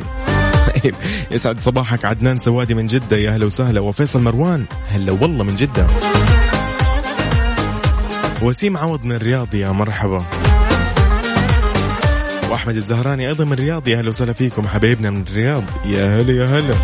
طيب. 0.83 0.95
يسعد 1.31 1.59
صباحك 1.59 2.05
عدنان 2.05 2.37
سوادي 2.37 2.73
من 2.73 2.85
جدة. 2.85 3.17
يا 3.17 3.35
هلا 3.35 3.45
وسهلا. 3.45 3.79
وفيصل 3.79 4.23
مروان. 4.23 4.65
هلا 4.89 5.11
والله 5.11 5.43
من 5.43 5.55
جدة. 5.55 5.87
وسيم 8.41 8.77
عوض 8.77 9.03
من 9.03 9.11
الرياض. 9.11 9.55
يا 9.55 9.71
مرحبا. 9.71 10.23
وأحمد 12.49 12.75
الزهراني 12.75 13.27
أيضا 13.27 13.45
من 13.45 13.53
الرياض. 13.53 13.87
يا 13.87 13.99
هلا 13.99 14.07
وسهلا 14.07 14.33
فيكم 14.33 14.67
حبايبنا 14.67 15.09
من 15.09 15.23
الرياض. 15.29 15.63
يا 15.85 16.21
هلا 16.21 16.33
يا 16.33 16.45
هلا. 16.45 16.75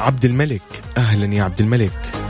عبد 0.00 0.24
الملك. 0.24 0.62
أهلا 0.98 1.34
يا 1.34 1.42
عبد 1.42 1.60
الملك. 1.60 2.25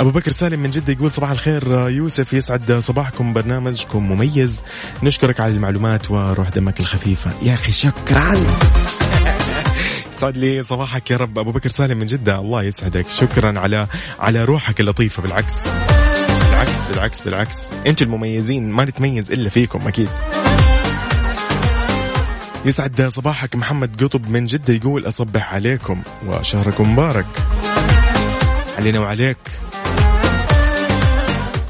أبو 0.00 0.10
بكر 0.10 0.30
سالم 0.30 0.60
من 0.60 0.70
جدة 0.70 0.92
يقول 0.92 1.12
صباح 1.12 1.30
الخير 1.30 1.88
يوسف 1.88 2.32
يسعد 2.32 2.72
صباحكم 2.72 3.32
برنامجكم 3.32 4.12
مميز. 4.12 4.62
نشكرك 5.02 5.40
على 5.40 5.52
المعلومات 5.52 6.10
وروح 6.10 6.48
دمك 6.48 6.80
الخفيفة. 6.80 7.30
يا 7.42 7.54
أخي 7.54 7.72
شكرا. 7.72 8.34
يسعد 10.16 10.36
لي 10.36 10.64
صباحك 10.64 11.10
يا 11.10 11.16
رب. 11.16 11.38
أبو 11.38 11.52
بكر 11.52 11.68
سالم 11.68 11.98
من 11.98 12.06
جدة 12.06 12.38
الله 12.38 12.62
يسعدك. 12.62 13.08
شكرا 13.08 13.60
على 13.60 13.86
على 14.20 14.44
روحك 14.44 14.80
اللطيفة. 14.80 15.22
بالعكس 15.22 15.68
بالعكس 16.50 16.86
بالعكس 16.90 17.20
بالعكس. 17.20 17.70
أنتم 17.86 18.04
المميزين 18.04 18.70
ما 18.70 18.84
نتميز 18.84 19.32
إلا 19.32 19.48
فيكم 19.48 19.88
أكيد. 19.88 20.08
يسعد 22.64 23.02
صباحك. 23.08 23.56
محمد 23.56 24.04
قطب 24.04 24.28
من 24.28 24.46
جدة 24.46 24.74
يقول 24.74 25.08
أصبح 25.08 25.54
عليكم 25.54 26.02
وشهركم 26.26 26.92
مبارك. 26.92 27.26
علينا 28.78 29.00
وعليك. 29.00 29.38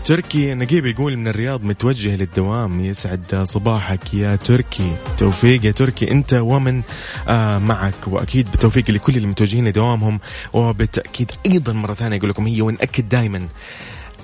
تركي 0.05 0.55
نقيب 0.55 0.87
يقول 0.87 1.17
من 1.17 1.29
الرياض 1.29 1.65
متوجه 1.65 2.17
للدوام 2.17 2.81
يسعد 2.81 3.43
صباحك 3.45 4.15
يا 4.15 4.37
تركي. 4.37 4.97
توفيق 5.19 5.67
يا 5.67 5.71
تركي 5.71 6.11
انت 6.11 6.35
ومن 6.35 6.83
آه 7.29 7.59
معك. 7.59 7.95
وأكيد 8.07 8.51
بالتوفيق 8.51 8.91
لكل 8.91 9.17
اللي 9.17 9.27
متوجهين 9.27 9.69
لدوامهم 9.69 10.21
وبالتاكيد 10.53 11.31
أيضا 11.47 11.73
مرة 11.73 11.95
ثانية 11.95 12.19
أقول 12.19 12.31
لكم 12.31 12.47
هي 12.47 12.63
ونأكد 12.63 13.09
دائما 13.09 13.49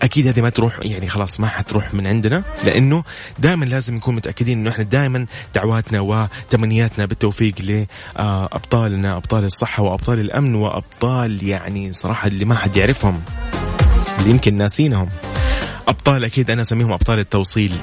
أكيد 0.03 0.27
هذه 0.27 0.41
ما 0.41 0.51
تروح 0.51 0.79
يعني 0.83 1.09
خلاص 1.09 1.41
ما 1.41 1.47
حتروح 1.47 1.95
من 1.95 2.07
عندنا 2.07 2.43
لأنه 2.65 3.05
دائما 3.39 3.65
لازم 3.65 3.95
نكون 3.95 4.15
متأكدين 4.15 4.59
إنه 4.59 4.71
إحنا 4.71 4.85
دائما 4.85 5.27
دعواتنا 5.55 6.01
وتمنياتنا 6.01 7.07
بالتوفيق 7.07 7.55
لأبطالنا 8.17 9.17
أبطال 9.17 9.45
الصحة 9.45 9.83
وأبطال 9.83 10.21
الأمن 10.21 10.55
وأبطال 10.55 11.49
يعني 11.49 11.93
صراحة 11.93 12.29
اللي 12.29 12.45
ما 12.45 12.55
حد 12.55 12.77
يعرفهم 12.77 13.23
اللي 14.19 14.31
يمكن 14.31 14.55
ناسينهم. 14.55 15.09
أبطال 15.89 16.25
أكيد 16.25 16.51
أنا 16.51 16.63
أسميهم 16.63 16.93
أبطال 16.93 17.19
التوصيل. 17.19 17.75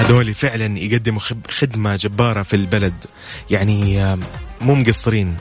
هذول 0.00 0.34
فعلا 0.34 0.78
يقدموا 0.78 1.20
خدمة 1.50 1.96
جبارة 1.96 2.42
في 2.42 2.56
البلد 2.56 2.94
يعني 3.50 4.06
مو 4.60 4.74
مقصرين. 4.74 5.36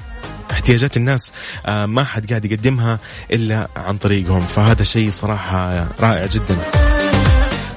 احتياجات 0.52 0.98
الناس 0.98 1.34
ما 1.68 2.04
حد 2.04 2.30
قاعد 2.30 2.46
يقدمها 2.46 3.00
إلا 3.34 3.68
عن 3.76 3.98
طريقهم 3.98 4.40
فهذا 4.40 4.84
شيء 4.84 5.10
صراحة 5.10 5.88
رائع 6.00 6.26
جدا 6.26 6.58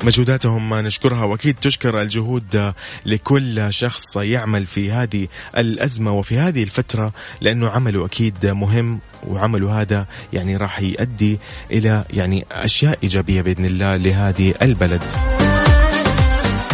مجهوداتهم 0.05 0.75
نشكرها 0.75 1.25
وأكيد 1.25 1.55
تشكر 1.55 2.01
الجهود 2.01 2.73
لكل 3.07 3.67
شخص 3.73 4.17
يعمل 4.17 4.67
في 4.67 4.93
هذه 4.93 5.29
الأزمة 5.57 6.13
وفي 6.13 6.39
هذه 6.39 6.63
الفترة 6.63 7.13
لأنه 7.41 7.69
عمله 7.69 8.07
أكيد 8.07 8.47
مهم 8.47 9.01
وعمله 9.27 9.81
هذا 9.81 10.07
يعني 10.33 10.57
راح 10.57 10.81
يؤدي 10.81 11.39
إلى 11.71 12.05
يعني 12.11 12.47
أشياء 12.53 12.99
إيجابية 13.03 13.41
بإذن 13.43 13.65
الله 13.65 13.97
لهذه 13.97 14.55
البلد. 14.63 15.03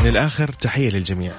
من 0.03 0.09
الآخر 0.09 0.49
تحية 0.53 0.91
للجميع. 0.91 1.33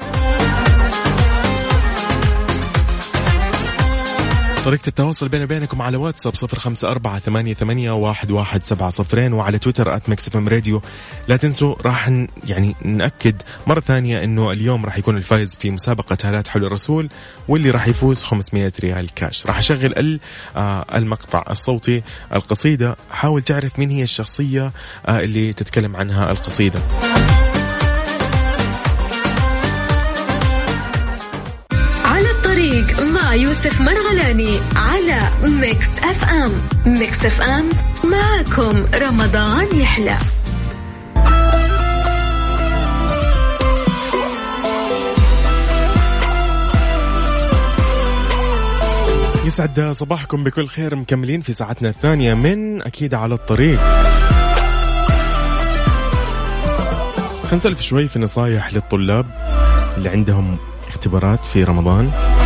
طريقة 4.66 4.88
التواصل 4.88 5.30
بيني 5.30 5.44
وبينكم 5.44 5.82
على 5.82 5.98
واتساب 5.98 6.36
صفر 6.36 6.60
خمسة 6.60 6.92
أربعة 6.92 7.20
ثمانية, 7.20 7.54
ثمانية 7.54 7.92
واحد, 7.92 8.32
واحد 8.32 8.64
سبعة 8.64 8.90
صفرين 8.90 9.34
وعلى 9.34 9.60
تويتر 9.60 9.96
أت 9.96 10.10
ميكس 10.10 10.36
راديو 10.36 10.82
لا 11.28 11.38
تنسوا 11.38 11.76
راح 11.82 12.08
يعني 12.44 12.76
نأكد 12.82 13.42
مرة 13.68 13.80
ثانية 13.80 14.24
أنه 14.24 14.52
اليوم 14.52 14.86
راح 14.86 14.98
يكون 14.98 15.18
الفائز 15.18 15.56
في 15.56 15.72
مسابقة 15.72 16.18
هالات 16.24 16.48
حول 16.48 16.66
الرسول 16.66 17.10
واللي 17.48 17.70
راح 17.70 17.88
يفوز 17.88 18.24
500 18.24 18.72
ريال 18.80 19.14
كاش. 19.14 19.46
راح 19.46 19.58
أشغل 19.58 20.20
آه، 20.58 20.86
المقطع 20.96 21.44
الصوتي 21.50 22.04
القصيدة. 22.34 22.96
حاول 23.12 23.42
تعرف 23.42 23.80
مين 23.80 23.90
هي 23.90 24.04
الشخصية 24.04 24.72
آه، 25.06 25.20
اللي 25.20 25.54
تتكلم 25.54 25.96
عنها 25.96 26.32
القصيدة. 26.32 26.80
يوسف 33.38 33.82
مرغلاني 33.82 34.60
على 34.76 35.20
Mix 35.44 35.98
FM. 35.98 36.52
Mix 36.86 37.26
FM 37.26 37.70
معكم 38.04 38.86
رمضان 38.96 39.76
يحلى. 39.76 40.18
يسعد 49.46 49.92
صباحكم 49.92 50.44
بكل 50.44 50.68
خير 50.68 50.96
مكملين 50.96 51.42
في 51.42 51.54
ساعتنا 51.54 51.90
الثانية 51.90 52.34
من 52.34 52.82
أكيد 52.82 53.14
على 53.14 53.34
الطريق. 53.34 53.80
خلينا 57.42 57.56
نسولف 57.56 57.82
شوي 57.82 58.08
في 58.08 58.20
نصايح 58.20 58.74
للطلاب 58.74 59.26
اللي 59.98 60.10
عندهم 60.10 60.58
اختبارات 60.88 61.46
في 61.46 61.64
رمضان. 61.64 62.37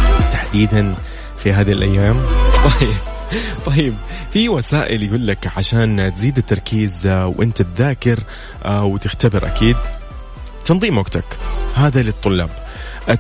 تحديدا 0.51 0.95
في 1.37 1.53
هذه 1.53 1.71
الأيام. 1.71 2.15
طيب 2.79 2.95
طيب 3.65 3.93
في 4.31 4.49
وسائل 4.49 5.03
يقول 5.03 5.27
لك 5.27 5.47
عشان 5.57 6.11
تزيد 6.15 6.37
التركيز 6.37 7.07
آه، 7.07 7.27
وأنت 7.27 7.61
تذاكر 7.61 8.19
آه، 8.65 8.83
وتختبر 8.83 9.47
أكيد 9.47 9.75
تنظيم 10.65 10.97
وقتك. 10.97 11.23
هذا 11.75 12.01
للطلاب. 12.01 12.49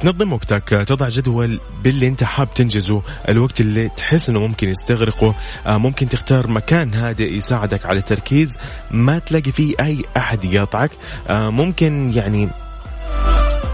تنظم 0.01 0.33
وقتك 0.33 0.69
تضع 0.87 1.09
جدول 1.09 1.59
باللي 1.83 2.07
أنت 2.07 2.23
حاب 2.23 2.53
تنجزه 2.53 3.01
الوقت 3.29 3.61
اللي 3.61 3.89
تحس 3.89 4.29
إنه 4.29 4.39
ممكن 4.39 4.69
يستغرقه 4.69 5.35
آه، 5.67 5.77
ممكن 5.77 6.09
تختار 6.09 6.47
مكان 6.47 6.93
هادئ 6.93 7.33
يساعدك 7.33 7.85
على 7.85 7.99
التركيز 7.99 8.57
ما 8.91 9.19
تلاقي 9.19 9.51
فيه 9.51 9.75
أي 9.79 10.05
أحد 10.17 10.45
يقاطعك 10.45 10.91
ممكن 11.29 12.11
يعني 12.13 12.49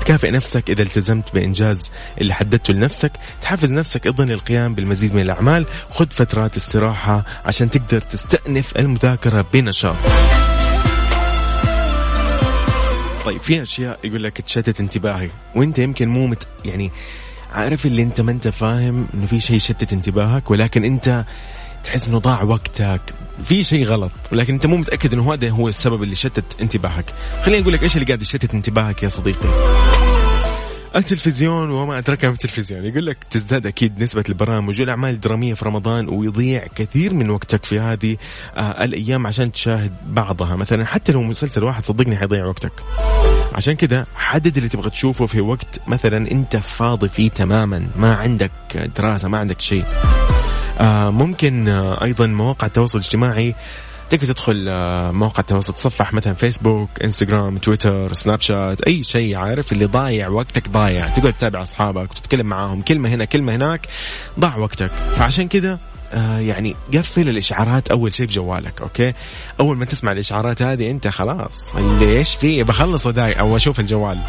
تكافئ 0.08 0.32
نفسك 0.32 0.70
إذا 0.70 0.84
التزمت 0.84 1.34
بإنجاز 1.34 1.92
اللي 2.22 2.34
حددته 2.34 2.74
لنفسك. 2.74 3.12
تحفز 3.42 3.72
نفسك 3.72 4.06
أيضا 4.06 4.26
للقيام 4.26 4.76
بالمزيد 4.76 5.14
من 5.14 5.22
الأعمال. 5.22 5.66
خذ 5.90 6.08
فترات 6.10 6.56
استراحة 6.56 7.26
عشان 7.46 7.70
تقدر 7.70 8.02
تستأنف 8.02 8.78
المذاكرة 8.78 9.46
بنشاط. 9.54 9.96
طيب 13.26 13.42
في 13.42 13.62
أشياء 13.62 14.00
يقول 14.04 14.24
لك 14.24 14.42
تشتت 14.42 14.80
انتباهي. 14.80 15.30
وأنت 15.56 15.80
يمكن 15.80 16.10
مو 16.10 16.28
مت 16.28 16.48
يعني 16.66 16.92
عارف 17.52 17.86
اللي 17.86 18.02
أنت 18.02 18.22
ما 18.22 18.32
أنت 18.32 18.48
فاهم 18.48 19.08
إنه 19.14 19.26
في 19.26 19.40
شيء 19.40 19.56
يشتت 19.56 19.94
انتباهك 19.94 20.52
ولكن 20.52 20.84
أنت 20.84 21.26
تحس 21.84 22.08
إنه 22.08 22.18
ضاع 22.20 22.44
وقتك. 22.44 23.02
في 23.46 23.64
شيء 23.64 23.86
غلط 23.86 24.12
ولكن 24.32 24.54
أنت 24.54 24.66
مو 24.66 24.78
متأكد 24.78 25.14
إنه 25.14 25.34
هذا 25.34 25.50
هو 25.50 25.68
السبب 25.68 26.04
اللي 26.04 26.16
شتت 26.16 26.62
انتباهك. 26.62 27.14
خليني 27.44 27.62
أقول 27.62 27.74
لك 27.74 27.84
إيش 27.84 27.96
اللي 27.96 28.06
قاعد 28.06 28.22
يشتت 28.22 28.54
انتباهك 28.54 29.04
يا 29.04 29.08
صديقي؟ 29.08 29.50
التلفزيون 30.96 31.72
وما 31.72 31.98
أدراك 31.98 32.26
ما 32.26 32.32
التلفزيون. 32.32 32.86
يقول 32.86 33.06
لك 33.06 33.18
تزداد 33.32 33.68
أكيد 33.68 34.04
نسبة 34.04 34.24
البرامج 34.30 34.82
والأعمال 34.82 35.14
الدرامية 35.14 35.54
في 35.54 35.66
رمضان 35.66 36.10
ويضيع 36.10 36.68
كثير 36.76 37.14
من 37.14 37.30
وقتك 37.30 37.66
في 37.66 37.80
هذه 37.80 38.18
آه 38.58 38.84
الأيام 38.84 39.28
عشان 39.28 39.52
تشاهد 39.52 39.92
بعضها. 40.08 40.56
مثلا 40.56 40.86
حتى 40.86 41.12
لو 41.12 41.22
مسلسل 41.22 41.64
واحد 41.64 41.84
صدقني 41.84 42.18
حيضيع 42.18 42.46
وقتك. 42.46 42.72
عشان 43.54 43.74
كذا 43.74 44.06
حدد 44.16 44.58
اللي 44.58 44.70
تبغى 44.70 44.90
تشوفه 44.90 45.26
في 45.26 45.42
وقت 45.42 45.82
مثلا 45.88 46.32
أنت 46.32 46.58
فاضي 46.58 47.10
فيه 47.10 47.30
تماما 47.30 47.88
ما 47.96 48.16
عندك 48.16 48.52
دراسة 48.98 49.28
ما 49.28 49.38
عندك 49.38 49.62
شيء. 49.62 49.86
ممكن 51.12 51.68
آه 51.68 52.04
أيضا 52.04 52.28
مواقع 52.28 52.68
التواصل 52.68 52.98
الاجتماعي. 52.98 53.56
تقدر 54.10 54.34
تدخل 54.34 54.66
آه، 54.70 55.12
مواقع 55.12 55.40
التواصل 55.40 55.74
تصفح 55.74 56.14
مثلا 56.14 56.34
فيسبوك 56.34 56.90
انستغرام 57.04 57.58
تويتر 57.58 58.14
سناب 58.14 58.42
شات 58.42 58.82
أي 58.82 59.04
شيء 59.04 59.36
عارف؟ 59.36 59.72
اللي 59.72 59.86
ضايع 59.86 60.28
وقتك 60.28 60.70
ضايع. 60.70 61.08
تقعد 61.08 61.34
تتابع 61.34 61.62
أصحابك 61.62 62.12
وتتكلم 62.12 62.46
معاهم 62.46 62.82
كلمة 62.82 63.10
هنا 63.10 63.26
كلمة 63.26 63.56
هناك 63.56 63.88
ضاع 64.40 64.58
وقتك. 64.58 64.92
فعشان 64.92 65.48
كذا 65.48 65.80
آه 66.14 66.40
يعني 66.40 66.76
قفل 66.94 67.30
الإشعارات 67.30 67.92
أول 67.92 68.14
شيء 68.14 68.28
في 68.28 68.34
جوالك 68.34 68.82
أوكي؟ 68.82 69.14
أول 69.60 69.78
ما 69.78 69.86
تسمع 69.86 70.12
الإشعارات 70.12 70.62
هذه 70.62 70.92
أنت 70.92 71.08
خلاص 71.08 71.76
اللي 71.76 72.18
إيش 72.18 72.36
فيه 72.36 72.64
بخلص 72.64 73.08
أو 73.08 73.56
أشوف 73.56 73.80
الجوال. 73.80 74.20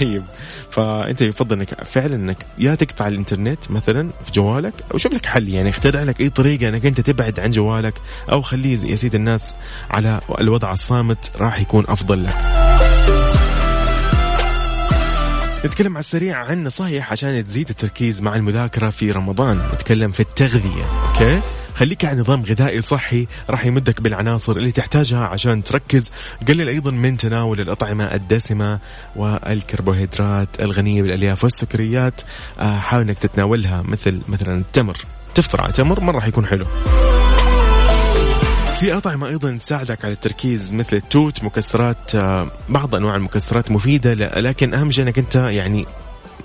طيب. 0.00 0.22
فأنت 0.70 1.20
يفضل 1.20 1.56
إنك 1.56 1.84
فعلا 1.84 2.14
إنك 2.14 2.46
يا 2.58 2.74
تقطع 2.74 3.08
الإنترنت 3.08 3.70
مثلا 3.70 4.10
في 4.24 4.32
جوالك 4.32 4.74
أو 4.92 4.98
شوف 4.98 5.12
لك 5.12 5.26
حل 5.26 5.48
يعني 5.48 5.68
اخترع 5.68 6.02
لك 6.02 6.20
أي 6.20 6.30
طريقة 6.30 6.68
إنك 6.68 6.86
أنت 6.86 7.00
تبعد 7.00 7.40
عن 7.40 7.50
جوالك 7.50 7.94
أو 8.32 8.42
خليه 8.42 8.78
يا 8.90 8.96
سيد 8.96 9.14
الناس 9.14 9.54
على 9.90 10.20
الوضع 10.40 10.72
الصامت 10.72 11.32
راح 11.40 11.60
يكون 11.60 11.84
أفضل 11.88 12.24
لك. 12.24 12.36
نتكلم 15.64 15.96
على 15.96 16.02
السريع 16.02 16.38
عن 16.38 16.64
نصايح 16.64 17.12
عشان 17.12 17.44
تزيد 17.44 17.68
التركيز 17.70 18.22
مع 18.22 18.36
المذاكرة 18.36 18.90
في 18.90 19.12
رمضان. 19.12 19.62
نتكلم 19.74 20.10
في 20.10 20.20
التغذية. 20.20 20.84
okay؟ 21.08 21.40
خليك 21.74 22.04
على 22.04 22.20
نظام 22.20 22.42
غذائي 22.42 22.80
صحي 22.80 23.26
راح 23.50 23.66
يمدك 23.66 24.00
بالعناصر 24.00 24.56
اللي 24.56 24.72
تحتاجها 24.72 25.26
عشان 25.26 25.62
تركز. 25.62 26.10
قلل 26.48 26.68
أيضا 26.68 26.90
من 26.90 27.16
تناول 27.16 27.60
الأطعمة 27.60 28.04
الدسمة 28.04 28.78
والكربوهيدرات 29.16 30.60
الغنية 30.60 31.02
بالألياف 31.02 31.44
والسكريات. 31.44 32.20
آه، 32.60 32.78
حاول 32.78 33.02
إنك 33.02 33.18
تتناولها 33.18 33.82
مثل 33.82 34.20
مثلا 34.28 34.60
التمر. 34.60 34.96
تفطر 35.34 35.60
على 35.60 35.72
تمر 35.72 36.00
مرة 36.00 36.16
راح 36.16 36.26
يكون 36.26 36.46
حلو. 36.46 36.66
في 38.80 38.96
أطعمة 38.96 39.28
أيضا 39.28 39.56
تساعدك 39.56 40.04
على 40.04 40.14
التركيز 40.14 40.74
مثل 40.74 40.96
التوت 40.96 41.44
مكسرات 41.44 42.14
آه، 42.14 42.50
بعض 42.68 42.94
أنواع 42.94 43.16
المكسرات 43.16 43.70
مفيدة 43.70 44.14
لكن 44.14 44.74
أهم 44.74 44.90
شيء 44.90 45.04
أنك 45.04 45.18
أنت 45.18 45.36
يعني 45.36 45.86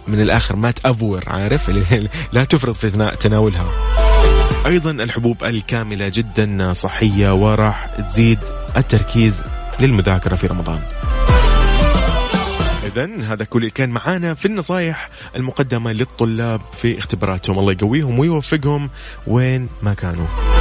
من 0.08 0.22
الآخر 0.22 0.56
ما 0.56 0.72
تأفور 0.72 1.24
عارف؟ 1.28 1.70
لا 2.34 2.44
تفرط 2.44 2.76
في 2.76 3.16
تناولها. 3.20 4.05
أيضا 4.66 4.92
الحبوب 4.92 5.44
الكاملة 5.44 6.12
جدا 6.14 6.74
صحية 6.74 7.34
وراح 7.34 7.86
تزيد 7.86 8.40
التركيز 8.78 9.44
للمذاكرة 9.80 10.36
في 10.36 10.48
رمضان. 10.48 10.80
إذا 12.86 13.10
هذا 13.34 13.46
كل 13.46 13.60
اللي 13.60 13.70
كان 13.70 13.90
معانا 13.90 14.34
في 14.34 14.46
النصائح 14.46 15.10
المقدمة 15.36 15.92
للطلاب 15.92 16.62
في 16.78 16.98
اختباراتهم. 16.98 17.60
الله 17.60 17.72
يقويهم 17.72 18.20
ويوفقهم 18.20 18.90
وين 19.28 19.70
ما 19.84 19.94
كانوا. 19.94 20.55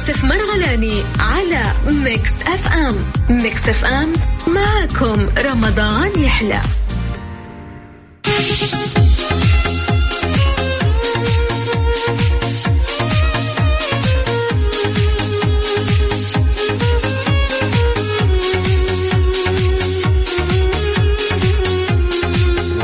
يوسف 0.00 0.24
مرغلاني 0.24 1.02
على 1.20 1.62
Mix 1.88 2.42
FM. 2.42 2.96
Mix 3.30 3.68
FM 3.68 4.12
معكم 4.46 5.28
رمضان 5.38 6.20
يحلى. 6.20 6.60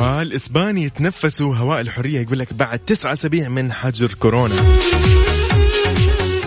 والإسباني 0.00 0.84
يتنفسوا 0.84 1.56
هواء 1.56 1.80
الحرية 1.80 2.20
يقول 2.20 2.38
لك 2.38 2.54
بعد 2.54 2.78
تسعة 2.78 3.12
أسابيع 3.12 3.48
من 3.48 3.72
حجر 3.72 4.14
كورونا. 4.14 4.54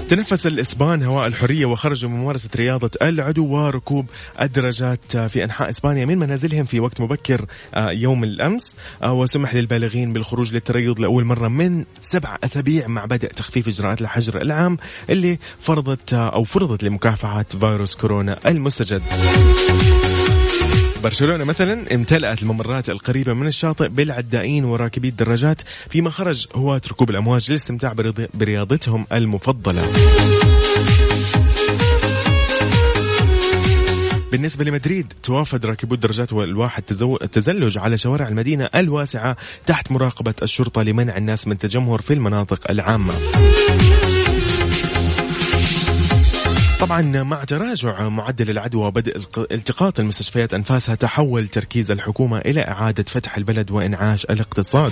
تنفس 0.10 0.48
الإسبان 0.48 1.04
هواء 1.04 1.28
الحرية 1.28 1.66
وخرجوا 1.66 2.10
ممارسة 2.10 2.50
رياضة 2.56 2.92
العدو 3.02 3.46
وركوب 3.46 4.06
الدراجات 4.42 5.18
في 5.18 5.44
أنحاء 5.44 5.70
إسبانيا 5.70 6.06
من 6.06 6.18
منازلهم 6.18 6.66
في 6.66 6.80
وقت 6.80 7.02
مبكر 7.02 7.46
آه، 7.74 7.92
يوم 7.92 8.24
الأمس. 8.24 8.76
آه، 9.04 9.14
وسمح 9.14 9.56
للبالغين 9.56 10.14
بالخروج 10.14 10.54
للتريض 10.54 11.00
لأول 11.00 11.24
مرة 11.24 11.48
من 11.48 11.86
سبع 12.00 12.38
أسابيع 12.44 12.88
مع 12.88 13.06
بدء 13.06 13.28
تخفيف 13.28 13.68
إجراءات 13.68 14.02
الحجر 14.02 14.42
العام 14.42 14.78
اللي 15.10 15.40
فرضت 15.62 16.14
آه، 16.14 16.30
أو 16.30 16.44
فرضت 16.44 16.84
لمكافحة 16.84 17.46
فيروس 17.60 17.96
كورونا 17.96 18.38
المستجد. 18.46 19.02
برشلونة 21.04 21.46
مثلا 21.46 21.96
امتلأت 21.96 22.44
الممرات 22.44 22.90
القريبة 22.90 23.34
من 23.34 23.48
الشاطئ 23.48 23.88
بالعدائين 23.88 24.66
وراكبي 24.66 25.08
الدراجات 25.08 25.62
فيما 25.90 26.10
خرج 26.10 26.48
هواة 26.56 26.82
ركوب 26.92 27.10
الأمواج 27.10 27.50
للاستمتاع 27.50 27.94
برياضتهم 28.34 29.06
المفضلة. 29.12 29.84
بالنسبة 34.32 34.66
لمدريد 34.66 35.14
توافد 35.24 35.66
راكبو 35.66 35.96
الدراجات 35.96 36.34
والواحد 36.34 36.84
التزلج 37.22 37.78
على 37.78 37.98
شوارع 37.98 38.28
المدينة 38.28 38.70
الواسعة 38.76 39.38
تحت 39.66 39.92
مراقبة 39.92 40.34
الشرطة 40.42 40.84
لمنع 40.84 41.18
الناس 41.18 41.48
من 41.48 41.54
التجمهر 41.54 42.02
في 42.02 42.14
المناطق 42.14 42.72
العامة. 42.72 43.14
طبعا 46.80 47.24
مع 47.24 47.44
تراجع 47.44 48.10
معدل 48.10 48.50
العدوى 48.50 48.88
وبدء 48.88 49.18
التقاط 49.52 50.00
المستشفيات 50.00 50.54
أنفاسها 50.54 50.96
تحول 50.96 51.48
تركيز 51.48 51.92
الحكومة 51.92 52.38
إلى 52.38 52.62
إعادة 52.62 53.04
فتح 53.04 53.38
البلد 53.38 53.72
وإنعاش 53.72 54.26
الاقتصاد. 54.26 54.92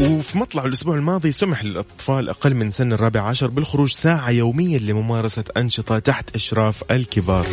وفي 0.00 0.38
مطلع 0.38 0.64
الأسبوع 0.64 0.94
الماضي 0.94 1.32
سمح 1.32 1.64
للأطفال 1.64 2.28
أقل 2.28 2.54
من 2.54 2.70
سن 2.70 2.92
الرابع 2.92 3.20
عشر 3.20 3.46
بالخروج 3.46 3.92
ساعة 3.92 4.30
يوميا 4.30 4.78
لممارسة 4.78 5.44
أنشطة 5.56 5.98
تحت 5.98 6.34
إشراف 6.34 6.84
الكبار 6.90 7.46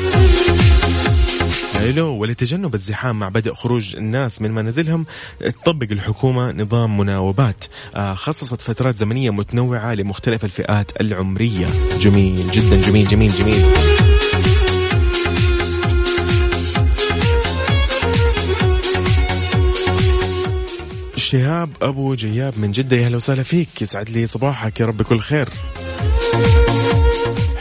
حلو 1.82 2.08
ولتجنب 2.08 2.76
الزحام 2.76 3.20
مع 3.20 3.30
بدء 3.30 3.54
خروج 3.54 3.96
الناس 3.96 4.41
من 4.41 4.52
منازلهم 4.52 5.06
تطبق 5.39 5.88
الحكومة 5.91 6.52
نظام 6.52 6.98
مناوبات 6.98 7.63
آه، 7.96 8.13
خصصت 8.13 8.62
فترات 8.62 8.98
زمنية 8.98 9.30
متنوعة 9.30 9.94
لمختلف 9.94 10.46
الفئات 10.46 11.02
العمرية. 11.02 11.67
جميل 12.00 12.52
جدا 12.52 12.82
جميل 12.82 13.08
جميل 13.08 13.30
جميل. 13.34 13.65
شهاب 21.17 21.70
أبو 21.82 22.15
جياب 22.15 22.54
من 22.58 22.72
جدة 22.72 22.98
يا 22.98 23.06
أهلا 23.06 23.15
وسهلا 23.15 23.44
فيك. 23.44 23.82
يسعد 23.82 24.10
لي 24.10 24.28
صباحك 24.28 24.80
يا 24.80 24.86
رب 24.86 25.02
كل 25.02 25.20
خير. 25.20 25.50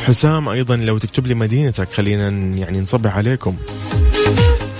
حسام 0.06 0.48
أيضا 0.48 0.76
لو 0.76 0.98
تكتب 0.98 1.26
لي 1.26 1.34
مدينتك 1.34 1.92
خلينا 1.92 2.28
يعني 2.56 2.80
نصبح 2.80 3.16
عليكم. 3.16 3.56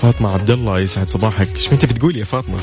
فاطمة 0.01 0.33
عبد 0.33 0.49
الله 0.49 0.79
يسعد 0.79 1.09
صباحك. 1.09 1.55
إيش 1.55 1.73
أنت 1.73 1.85
بتقول 1.85 2.17
يا 2.17 2.25
فاطمة؟ 2.25 2.57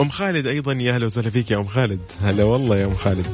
أم 0.00 0.08
خالد 0.08 0.46
أيضا 0.46 0.72
يا 0.72 0.94
أهلا 0.94 1.06
وسهلا 1.06 1.30
فيك 1.30 1.50
يا 1.50 1.56
أم 1.56 1.64
خالد. 1.64 2.00
هلا 2.22 2.44
والله 2.44 2.76
يا 2.76 2.86
أم 2.86 2.94
خالد. 2.94 3.26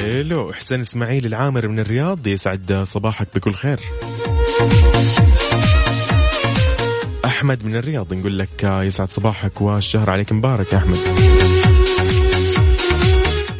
حلو 0.00 0.52
حسين 0.52 0.80
إسماعيل 0.80 1.26
العامر 1.26 1.68
من 1.68 1.78
الرياض 1.78 2.26
يسعد 2.26 2.82
صباحك 2.86 3.28
بكل 3.34 3.54
خير. 3.54 3.80
أحمد 7.24 7.64
من 7.64 7.76
الرياض 7.76 8.14
نقول 8.14 8.38
لك 8.38 8.64
يسعد 8.64 9.10
صباحك 9.10 9.60
والشهر 9.60 10.10
عليك 10.10 10.32
مبارك 10.32 10.72
يا 10.72 10.78
أحمد. 10.78 10.98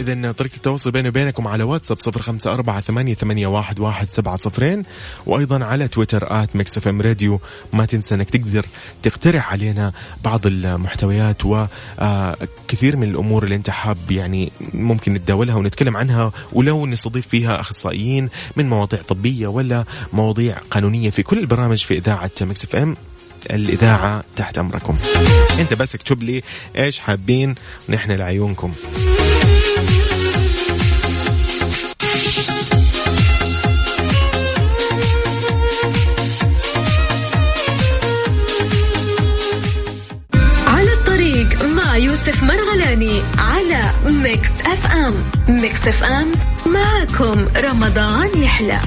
إذا 0.08 0.32
طريقة 0.32 0.56
التواصل 0.56 0.90
بيني 0.90 1.08
وبينكم 1.08 1.48
على 1.48 1.62
واتساب 1.62 2.00
صفر 2.00 2.22
خمسة 2.22 2.52
أربعة 2.52 2.80
ثمانية, 2.80 3.14
ثمانية 3.14 3.46
واحد, 3.46 3.80
واحد 3.80 4.10
سبعة 4.10 4.36
صفرين. 4.36 4.84
وأيضا 5.26 5.64
على 5.64 5.88
تويتر 5.88 6.42
at 6.42 6.56
Mix 6.56 6.78
FM 6.78 7.00
Radio. 7.00 7.40
ما 7.72 7.84
تنسى 7.84 8.14
أنك 8.14 8.30
تقدر 8.30 8.66
تقترح 9.02 9.52
علينا 9.52 9.92
بعض 10.24 10.46
المحتويات 10.46 11.44
وكثير 11.44 12.96
من 12.96 13.08
الأمور 13.08 13.44
اللي 13.44 13.54
أنت 13.54 13.70
حاب 13.70 14.10
يعني 14.10 14.52
ممكن 14.74 15.14
نتداولها 15.14 15.54
ونتكلم 15.54 15.96
عنها 15.96 16.32
ولو 16.52 16.86
نستضيف 16.86 17.26
فيها 17.26 17.60
أخصائيين 17.60 18.28
من 18.56 18.68
مواضيع 18.68 19.02
طبية 19.02 19.46
ولا 19.46 19.84
مواضيع 20.12 20.58
قانونية 20.70 21.10
في 21.10 21.22
كل 21.22 21.38
البرامج 21.38 21.84
في 21.84 21.98
إذاعة 21.98 22.30
Mix 22.40 22.64
FM 22.64 22.96
الإذاعة 23.50 24.24
تحت 24.36 24.58
أمركم. 24.58 24.96
أنت 25.58 25.74
بس 25.74 25.94
اكتب 25.94 26.22
لي 26.22 26.42
إيش 26.76 26.98
حابين 26.98 27.54
ونحن 27.88 28.12
لعيونكم. 28.12 28.72
Mix 44.12 44.60
FM. 44.60 45.14
Mix 45.48 45.88
FM. 45.88 46.32
معكم 46.66 47.46
رمضان 47.56 48.42
يحلى. 48.42 48.78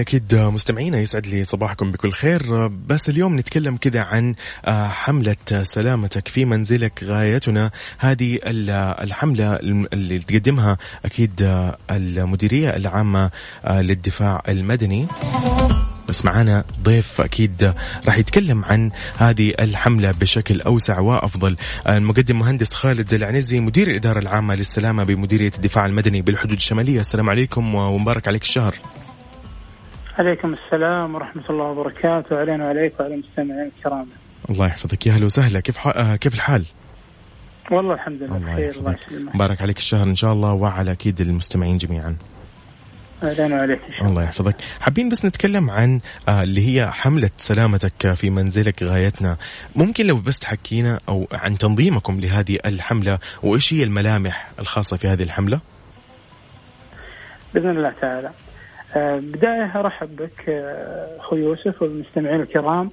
أكيد 0.00 0.34
مستمعينا 0.34 0.98
يسعد 0.98 1.26
لي 1.26 1.44
صباحكم 1.44 1.90
بكل 1.90 2.12
خير. 2.12 2.66
بس 2.66 3.08
اليوم 3.08 3.38
نتكلم 3.38 3.76
كذا 3.76 4.00
عن 4.00 4.34
آه، 4.64 4.88
حملة 4.88 5.36
سلامتك 5.62 6.28
في 6.28 6.44
منزلك 6.44 7.04
غايتنا. 7.04 7.70
هذه 7.98 8.38
الحملة 8.44 9.56
اللي 9.92 10.18
تقدمها 10.18 10.78
أكيد 11.04 11.42
آه، 11.42 11.76
المديرية 11.90 12.76
العامة 12.76 13.30
آه، 13.64 13.82
للدفاع 13.82 14.42
المدني. 14.48 15.06
بس 16.08 16.24
معانا 16.24 16.64
ضيف 16.82 17.20
أكيد 17.20 17.74
راح 18.06 18.18
يتكلم 18.18 18.64
عن 18.64 18.90
هذه 19.18 19.54
الحملة 19.60 20.10
بشكل 20.10 20.60
أوسع 20.60 21.00
وأفضل. 21.00 21.56
المقدم 21.88 22.38
مهندس 22.38 22.74
خالد 22.74 23.14
العنزي 23.14 23.60
مدير 23.60 23.88
الاداره 23.88 24.18
العامة 24.18 24.54
للسلامة 24.54 25.04
بمديرية 25.04 25.52
الدفاع 25.56 25.86
المدني 25.86 26.22
بالحدود 26.22 26.56
الشمالية. 26.56 27.00
السلام 27.00 27.30
عليكم 27.30 27.74
ومبارك 27.74 28.28
عليك 28.28 28.42
الشهر. 28.42 28.74
عليكم 30.20 30.52
السلام 30.52 31.14
ورحمة 31.14 31.42
الله 31.50 31.64
وبركاته 31.64 32.38
علينا 32.38 32.64
وعليك 32.64 33.00
وعلى 33.00 33.14
المستمعين 33.14 33.70
الكرام. 33.76 34.06
الله 34.50 34.66
يحفظك. 34.66 35.06
يا 35.06 35.12
أهلا 35.12 35.24
وسهلا. 35.24 35.60
كيف 35.60 35.76
ح... 35.78 36.14
كيف 36.14 36.34
الحال؟ 36.34 36.64
والله 37.70 37.94
الحمد 37.94 38.22
لله 38.22 38.36
الله 38.36 38.52
بخير 38.52 38.70
الله 38.76 38.96
يسلمك. 39.08 39.34
مبارك 39.34 39.62
عليك 39.62 39.76
الشهر 39.76 40.02
إن 40.06 40.14
شاء 40.14 40.32
الله 40.32 40.52
وعلى 40.52 40.92
أكيد 40.92 41.20
المستمعين 41.20 41.76
جميعا. 41.76 42.16
علينا 43.22 43.56
وعليك 43.56 43.80
إن 43.86 43.92
شاء 43.92 44.00
الله. 44.00 44.10
الله 44.10 44.22
يحفظك. 44.22 44.56
حابين 44.80 45.08
بس 45.08 45.24
نتكلم 45.24 45.70
عن 45.70 46.00
آه، 46.28 46.42
اللي 46.42 46.68
هي 46.68 46.90
حملة 46.90 47.30
سلامتك 47.36 48.12
في 48.12 48.30
منزلك 48.30 48.82
غايتنا. 48.82 49.36
ممكن 49.76 50.06
لو 50.06 50.16
بس 50.16 50.38
تحكينا 50.38 51.00
أو 51.08 51.28
عن 51.32 51.58
تنظيمكم 51.58 52.20
لهذه 52.20 52.58
الحملة 52.66 53.18
وإيش 53.42 53.72
هي 53.72 53.82
الملامح 53.82 54.50
الخاصة 54.58 54.96
في 54.96 55.08
هذه 55.08 55.22
الحملة؟ 55.22 55.60
بإذن 57.54 57.70
الله 57.70 57.92
تعالى. 58.00 58.28
آه، 58.28 58.49
بداية 58.96 59.80
أرحب 59.80 60.16
بك 60.16 60.48
آه، 60.48 61.16
أخوي 61.20 61.40
يوسف 61.40 61.82
والمستمعين 61.82 62.40
الكرام 62.40 62.90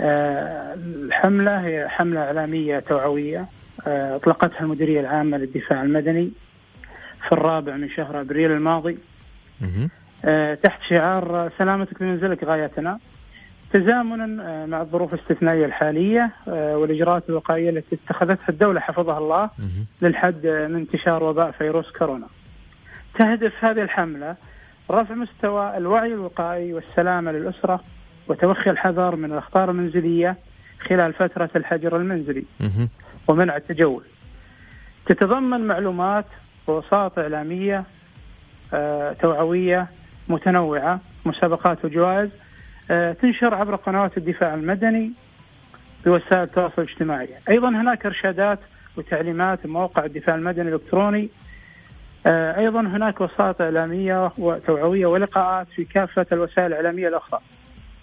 آه، 0.00 0.74
الحملة 0.74 1.66
هي 1.66 1.88
حملة 1.88 2.20
إعلامية 2.20 2.78
توعوية 2.78 3.46
آه، 3.86 4.16
أطلقتها 4.16 4.60
المديرية 4.60 5.00
العامة 5.00 5.36
للدفاع 5.36 5.82
المدني 5.82 6.30
في 7.26 7.32
الرابع 7.32 7.76
من 7.76 7.88
شهر 7.90 8.20
أبريل 8.20 8.52
الماضي. 8.52 8.98
آه، 10.24 10.54
تحت 10.54 10.80
شعار 10.88 11.36
آه، 11.46 11.50
سلامتك 11.58 12.00
بمنزلك 12.00 12.44
غايتنا 12.44 12.98
تزامنا 13.72 14.42
آه، 14.44 14.66
مع 14.66 14.80
الظروف 14.80 15.14
الاستثنائية 15.14 15.64
الحالية 15.66 16.30
آه، 16.48 16.76
والإجراءات 16.76 17.22
الوقائية 17.28 17.70
التي 17.70 17.98
اتخذتها 18.06 18.48
الدولة 18.48 18.80
حفظها 18.80 19.18
الله. 19.18 19.50
للحد 20.02 20.46
من 20.46 20.74
انتشار 20.76 21.22
وباء 21.24 21.50
فيروس 21.50 21.90
كورونا. 21.90 22.26
تهدف 23.18 23.64
هذه 23.64 23.82
الحملة 23.82 24.36
رفع 24.90 25.14
مستوى 25.14 25.76
الوعي 25.76 26.14
الوقائي 26.14 26.72
والسلامة 26.72 27.32
للأسرة 27.32 27.80
وتوخي 28.28 28.70
الحذر 28.70 29.16
من 29.16 29.32
الأخطار 29.32 29.70
المنزلية 29.70 30.36
خلال 30.88 31.12
فترة 31.12 31.50
الحجر 31.56 31.96
المنزلي. 31.96 32.44
ومنع 33.28 33.56
التجول. 33.56 34.04
تتضمن 35.06 35.60
معلومات 35.60 36.26
ووساطة 36.66 37.22
إعلامية 37.22 37.84
آه، 38.74 39.12
توعوية 39.12 39.86
متنوعة 40.28 41.00
مسابقات 41.24 41.84
وجوائز 41.84 42.30
آه، 42.90 43.12
تنشر 43.12 43.54
عبر 43.54 43.74
قنوات 43.76 44.18
الدفاع 44.18 44.54
المدني 44.54 45.12
بوسائل 46.04 46.42
التواصل 46.42 46.82
الاجتماعي 46.82 47.28
أيضا 47.48 47.68
هناك 47.68 48.06
إرشادات 48.06 48.58
وتعليمات 48.96 49.66
مواقع 49.66 50.04
الدفاع 50.04 50.34
المدني 50.34 50.68
الإلكتروني 50.68 51.30
آه، 52.28 52.58
أيضا 52.58 52.80
هناك 52.80 53.20
وساطة 53.20 53.62
إعلامية 53.64 54.32
وتوعوية 54.38 55.06
ولقاءات 55.06 55.66
في 55.76 55.84
كافة 55.84 56.26
الوسائل 56.32 56.66
الإعلامية 56.66 57.08
الأخرى. 57.08 57.40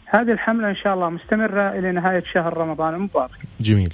هذه 0.06 0.32
الحملة 0.32 0.70
إن 0.70 0.76
شاء 0.76 0.94
الله 0.94 1.10
مستمرة 1.10 1.70
إلى 1.80 1.92
نهاية 1.92 2.24
شهر 2.34 2.58
رمضان 2.58 2.94
المبارك. 2.94 3.38
جميل. 3.60 3.94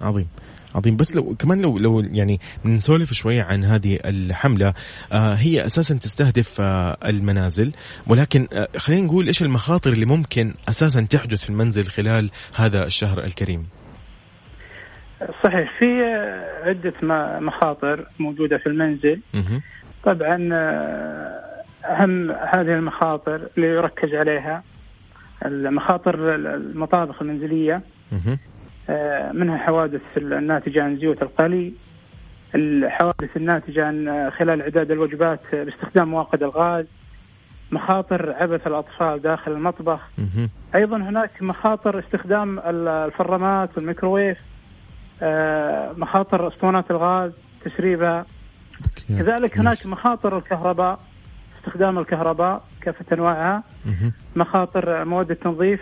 عظيم. 0.00 0.28
عظيم. 0.74 0.96
بس 0.96 1.16
لو 1.16 1.34
كمان 1.34 1.60
لو 1.60 1.78
لو 1.78 2.00
يعني 2.00 2.40
نسولف 2.64 3.12
شوية 3.12 3.42
عن 3.42 3.64
هذه 3.64 3.98
الحملة 4.04 4.74
آه 5.12 5.34
هي 5.34 5.66
أساسا 5.66 5.94
تستهدف 5.94 6.60
آه 6.60 6.96
المنازل 7.06 7.72
ولكن 8.06 8.48
آه 8.52 8.68
خلينا 8.76 9.06
نقول 9.06 9.26
إيش 9.26 9.42
المخاطر 9.42 9.92
اللي 9.92 10.06
ممكن 10.06 10.54
أساسا 10.68 11.06
تحدث 11.10 11.44
في 11.44 11.50
المنزل 11.50 11.84
خلال 11.84 12.30
هذا 12.54 12.84
الشهر 12.84 13.18
الكريم؟ 13.24 13.66
صحيح 15.44 15.78
في 15.78 16.02
عدة 16.64 16.92
مخاطر 17.40 18.06
موجودة 18.18 18.58
في 18.58 18.66
المنزل. 18.66 19.20
طبعا 20.04 20.48
آه، 20.52 21.42
أهم 21.84 22.30
هذه 22.30 22.74
المخاطر 22.74 23.48
اللي 23.56 23.66
يركز 23.68 24.14
عليها 24.14 24.62
المخاطر 25.44 26.34
المطابخ 26.34 27.22
المنزلية. 27.22 27.80
آه، 28.90 29.32
منها 29.32 29.58
حوادث 29.58 30.00
الناتجة 30.16 30.82
عن 30.84 30.96
زيوت 30.96 31.22
القلي 31.22 31.72
الحوادث 32.54 33.36
الناتجة 33.36 33.86
عن 33.86 34.08
آه، 34.08 34.30
خلال 34.30 34.62
إعداد 34.62 34.90
الوجبات 34.90 35.40
باستخدام 35.52 36.08
مواقد 36.08 36.42
الغاز 36.42 36.86
مخاطر 37.72 38.32
عبث 38.40 38.66
الأطفال 38.66 39.22
داخل 39.22 39.52
المطبخ. 39.52 40.00
أيضا 40.74 40.96
هناك 40.96 41.30
مخاطر 41.42 41.98
استخدام 41.98 42.58
ال- 42.58 42.88
الفرامات 42.88 43.70
والميكروويف 43.76 44.38
مخاطر 45.96 46.48
اسطوانات 46.48 46.90
الغاز 46.90 47.32
تسريبها. 47.64 48.26
كذلك 49.08 49.58
هناك 49.58 49.86
مخاطر 49.86 50.38
الكهرباء 50.38 51.00
استخدام 51.58 51.98
الكهرباء 51.98 52.64
كافة 52.80 53.04
أنواعها. 53.12 53.62
مهم. 53.86 54.12
مخاطر 54.36 55.04
مواد 55.04 55.30
التنظيف. 55.30 55.80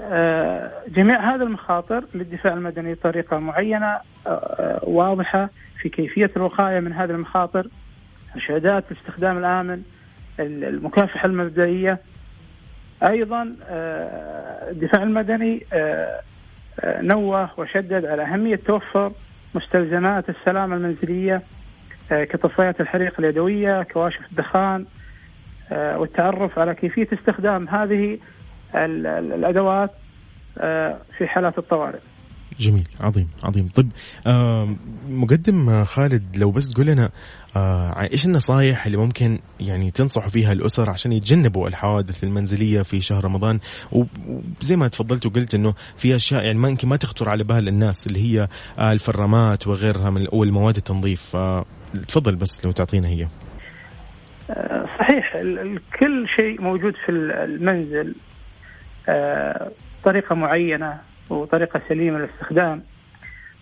آه، 0.00 0.70
جميع 0.88 1.34
هذه 1.34 1.42
المخاطر 1.42 2.04
للدفاع 2.14 2.52
المدني 2.52 2.94
طريقه 2.94 3.38
معينة 3.38 3.86
آه، 3.86 4.00
آه، 4.26 4.80
واضحة 4.82 5.50
في 5.80 5.88
كيفية 5.88 6.30
الوقاية 6.36 6.80
من 6.80 6.92
هذه 6.92 7.10
المخاطر 7.10 7.66
ارشادات 8.34 8.84
الاستخدام 8.90 9.38
الآمن 9.38 9.82
المكافحة 10.40 11.26
المبدئية. 11.26 12.00
أيضا 13.08 13.56
آه، 13.68 14.70
الدفاع 14.70 15.02
المدني 15.02 15.66
آه، 15.72 15.76
آه، 15.76 16.20
نوه 16.84 17.50
وشدد 17.56 18.04
على 18.04 18.22
أهمية 18.22 18.56
توفر 18.56 19.12
مستلزمات 19.54 20.28
السلامة 20.28 20.76
المنزلية 20.76 21.42
آه، 22.12 22.24
كطفايات 22.24 22.80
الحريق 22.80 23.14
اليدوية، 23.18 23.82
كواشف 23.82 24.20
الدخان 24.30 24.86
آه، 25.72 25.98
والتعرف 25.98 26.58
على 26.58 26.74
كيفية 26.74 27.08
استخدام 27.12 27.68
هذه 27.68 28.18
ال- 28.74 29.06
ال- 29.06 29.32
الأدوات 29.32 29.90
آه، 30.58 30.98
في 31.18 31.26
حالات 31.26 31.58
الطوارئ. 31.58 31.98
جميل 32.58 32.88
عظيم 33.00 33.28
عظيم. 33.42 33.68
طيب 33.68 33.90
مقدم 35.08 35.68
آه، 35.68 35.84
خالد 35.84 36.36
لو 36.36 36.50
بس 36.50 36.68
تقول 36.68 36.86
لنا 36.86 37.10
آه 37.56 38.08
إيش 38.12 38.26
النصائح 38.26 38.86
اللي 38.86 38.98
ممكن 38.98 39.38
يعني 39.60 39.90
تنصحوا 39.90 40.30
فيها 40.30 40.52
الأسر 40.52 40.90
عشان 40.90 41.12
يتجنبوا 41.12 41.68
الحوادث 41.68 42.24
المنزلية 42.24 42.82
في 42.82 43.00
شهر 43.00 43.24
رمضان؟ 43.24 43.60
وزي 43.92 44.76
ما 44.76 44.88
تفضلت 44.88 45.26
وقلت 45.26 45.54
إنه 45.54 45.74
في 45.96 46.16
أشياء 46.16 46.44
يعني 46.44 46.58
ما 46.58 46.68
يمكن 46.68 46.88
ما 46.88 46.96
تخطر 46.96 47.28
على 47.28 47.44
بال 47.44 47.68
الناس 47.68 48.06
اللي 48.06 48.20
هي 48.20 48.48
الفرامات 48.78 49.66
وغيرها 49.66 50.10
من 50.10 50.26
المواد 50.32 50.76
التنظيف. 50.76 51.36
آه 51.36 51.64
تفضل 52.08 52.36
بس 52.36 52.64
لو 52.64 52.72
تعطينا 52.72 53.08
هي. 53.08 53.28
صحيح. 54.98 55.32
كل 56.00 56.26
شيء 56.36 56.60
موجود 56.60 56.94
في 57.06 57.12
المنزل 57.12 58.14
طريقة 60.04 60.34
معينة 60.34 61.00
وطريقة 61.30 61.80
سليمة 61.88 62.18
للاستخدام. 62.18 62.82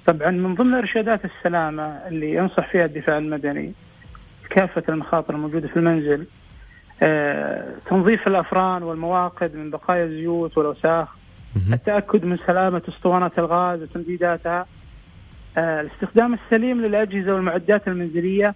طبعا 0.07 0.31
من 0.31 0.55
ضمن 0.55 0.75
إرشادات 0.75 1.21
السلامة 1.25 1.83
اللي 2.09 2.35
ينصح 2.35 2.71
فيها 2.73 2.85
الدفاع 2.85 3.19
المدني 3.19 3.73
كافة 4.51 4.83
المخاطر 4.89 5.35
الموجودة 5.35 5.69
في 5.69 5.77
المنزل 5.77 6.27
تنظيف 7.91 8.27
الأفران 8.29 8.83
والمواقد 8.83 9.55
من 9.57 9.71
بقايا 9.71 10.05
الزيوت 10.05 10.59
والأوساخ 10.59 11.09
التأكد 11.73 12.25
من 12.25 12.39
سلامة 12.47 12.83
أسطوانات 12.89 13.39
الغاز 13.39 13.83
وتمديداتها 13.83 14.67
الاستخدام 15.59 16.35
السليم 16.35 16.81
للأجهزة 16.81 17.35
والمعدات 17.35 17.89
المنزلية 17.89 18.55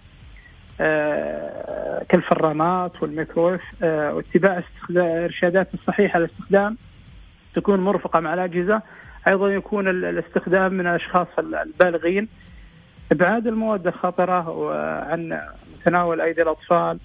كالفرامات 2.09 3.03
والميكرويف 3.03 3.61
واتباع 3.81 4.63
الارشادات 4.89 5.73
الصحيحه 5.73 6.19
للاستخدام. 6.19 6.77
تكون 7.57 7.79
مرفقة 7.79 8.19
مع 8.19 8.33
الأجهزة. 8.33 8.81
أيضا 9.27 9.49
يكون 9.49 9.87
الاستخدام 9.87 10.73
من 10.73 10.87
الأشخاص 10.87 11.27
البالغين. 11.39 12.27
إبعاد 13.11 13.47
المواد 13.47 13.87
الخطرة 13.87 14.73
عن 15.11 15.41
تناول 15.85 16.21
أيدي 16.21 16.41
الأطفال. 16.41 16.99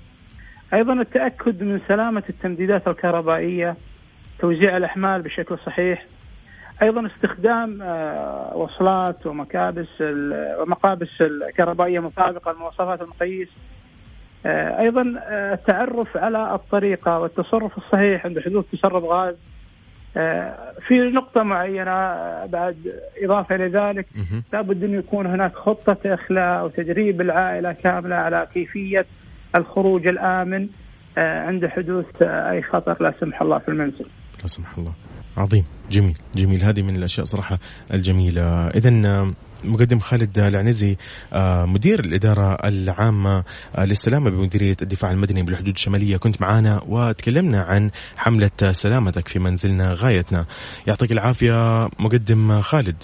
أيضا 0.74 0.92
التأكد 0.92 1.62
من 1.62 1.80
سلامة 1.88 2.22
التمديدات 2.28 2.88
الكهربائية. 2.88 3.76
توزيع 4.38 4.76
الأحمال 4.76 5.22
بشكل 5.22 5.58
صحيح. 5.58 6.06
أيضا 6.82 7.06
استخدام 7.06 7.80
وصلات 8.54 9.26
ومكابس 9.26 9.88
ومقابس 10.58 11.20
الكهربائية 11.20 12.00
مطابقة 12.00 12.52
لمواصفات 12.52 13.02
المقيس. 13.02 13.48
أيضا 14.46 15.02
التعرف 15.30 16.16
على 16.16 16.54
الطريقة 16.54 17.18
والتصرف 17.18 17.78
الصحيح 17.78 18.26
عند 18.26 18.40
حدوث 18.40 18.64
تسرب 18.72 19.04
غاز. 19.04 19.36
في 20.86 21.10
نقطة 21.14 21.42
معينة 21.42 21.92
بعد 22.46 22.76
إضافة 23.22 23.54
إلى 23.54 23.68
ذلك 23.68 24.06
لابد 24.52 24.84
أن 24.84 24.94
يكون 24.94 25.26
هناك 25.26 25.54
خطة 25.54 25.96
إخلاء 26.06 26.64
وتدريب 26.64 27.20
العائلة 27.20 27.72
كاملة 27.72 28.16
على 28.16 28.46
كيفية 28.54 29.06
الخروج 29.56 30.06
الآمن 30.06 30.68
عند 31.16 31.66
حدوث 31.66 32.22
أي 32.22 32.62
خطر 32.62 33.02
لا 33.02 33.14
سمح 33.20 33.42
الله 33.42 33.58
في 33.58 33.68
المنزل. 33.68 34.06
لا 34.40 34.46
سمح 34.46 34.78
الله. 34.78 34.92
عظيم. 35.36 35.64
جميل. 35.90 36.18
جميل. 36.34 36.62
هذه 36.62 36.82
من 36.82 36.96
الأشياء 36.96 37.26
صراحة 37.26 37.58
الجميلة. 37.92 38.68
اذا 38.68 38.90
مقدم 39.64 39.98
خالد 39.98 40.38
العنزي 40.38 40.96
مدير 41.66 42.00
الإدارة 42.00 42.54
العامة 42.54 43.44
للسلامة 43.78 44.30
بمديرية 44.30 44.76
الدفاع 44.82 45.10
المدني 45.10 45.42
بالحدود 45.42 45.74
الشمالية 45.74 46.16
كنت 46.16 46.40
معنا 46.40 46.82
وتكلمنا 46.88 47.62
عن 47.62 47.90
حملة 48.16 48.50
سلامتك 48.72 49.28
في 49.28 49.38
منزلنا 49.38 49.92
غايتنا 49.92 50.46
يعطيك 50.86 51.12
العافية 51.12 51.88
مقدم 51.98 52.60
خالد 52.60 53.02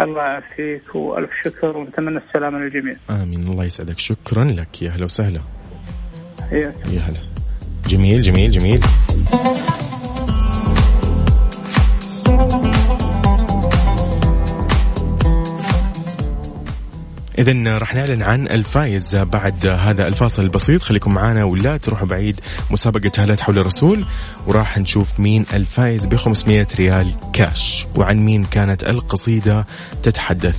الله 0.00 0.22
يعافيك 0.22 0.94
وألف 0.94 1.30
شكر 1.44 1.76
ونتمنى 1.76 2.18
السلامة 2.18 2.58
للجميع. 2.58 2.96
آمين 3.10 3.48
الله 3.48 3.64
يسعدك 3.64 3.98
شكرا 3.98 4.44
لك 4.44 4.82
يا 4.82 4.90
هلا 4.90 5.04
وسهلا. 5.04 5.40
حياك. 6.50 6.74
يا 6.92 7.00
هلا. 7.00 7.20
جميل 7.88 8.22
جميل 8.22 8.50
جميل. 8.50 8.80
إذا 17.38 17.78
راح 17.78 17.94
نعلن 17.94 18.22
عن 18.22 18.48
الفائز 18.48 19.16
بعد 19.16 19.66
هذا 19.66 20.08
الفاصل 20.08 20.42
البسيط. 20.42 20.82
خليكم 20.82 21.14
معنا 21.14 21.44
ولا 21.44 21.76
تروحوا 21.76 22.06
بعيد 22.06 22.40
مسابقة 22.70 23.12
هالات 23.18 23.40
حول 23.40 23.58
الرسول 23.58 24.04
وراح 24.46 24.78
نشوف 24.78 25.08
مين 25.18 25.46
الفائز 25.52 26.06
ب 26.06 26.16
500 26.16 26.66
ريال 26.76 27.14
كاش 27.32 27.86
وعن 27.96 28.16
مين 28.16 28.44
كانت 28.44 28.84
القصيدة 28.84 29.66
تتحدث. 30.02 30.56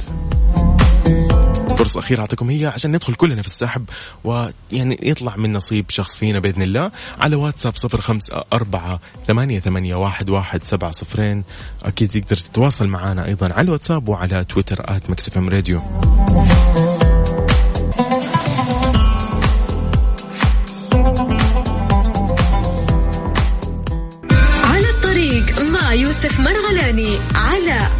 فرصة 1.77 1.99
أخيرة 1.99 2.21
أعطيكم 2.21 2.49
هي 2.49 2.65
عشان 2.65 2.91
ندخل 2.91 3.13
كلنا 3.13 3.41
في 3.41 3.47
السحب 3.47 3.89
ويعني 4.23 4.99
يطلع 5.01 5.35
من 5.35 5.53
نصيب 5.53 5.85
شخص 5.89 6.17
فينا 6.17 6.39
بإذن 6.39 6.61
الله. 6.61 6.91
على 7.21 7.35
واتساب 7.35 7.75
صفر 7.75 8.01
خمسة 8.01 8.43
أربعة 8.53 8.99
ثمانية, 9.27 9.59
ثمانية 9.59 9.95
واحد, 9.95 10.29
واحد 10.29 10.63
سبعة 10.63 10.91
صفرين. 10.91 11.43
أكيد 11.83 12.09
تقدر 12.09 12.37
تتواصل 12.37 12.87
معنا 12.87 13.25
أيضا 13.25 13.53
على 13.53 13.65
الواتساب 13.65 14.09
وعلى 14.09 14.43
تويتر 14.43 14.77
at 14.79 15.09
MixFM 15.09 15.37
Radio. 15.37 15.81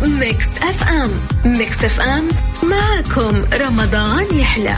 Mix 0.07 0.57
FM. 0.57 1.09
Mix 1.45 1.83
FM 1.83 2.27
معكم 2.63 3.43
رمضان 3.61 4.39
يحلى. 4.39 4.75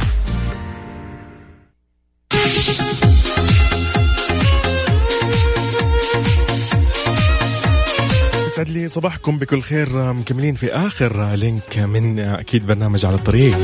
يسعد 8.48 8.70
لي 8.70 8.88
صباحكم 8.88 9.38
بكل 9.38 9.62
خير 9.62 10.14
مكملين 10.14 10.56
في 10.56 10.74
آخر 10.74 11.34
link 11.34 11.78
من 11.78 12.20
أكيد 12.20 12.68
برنامج 12.68 13.06
على 13.06 13.16
الطريق. 13.16 13.58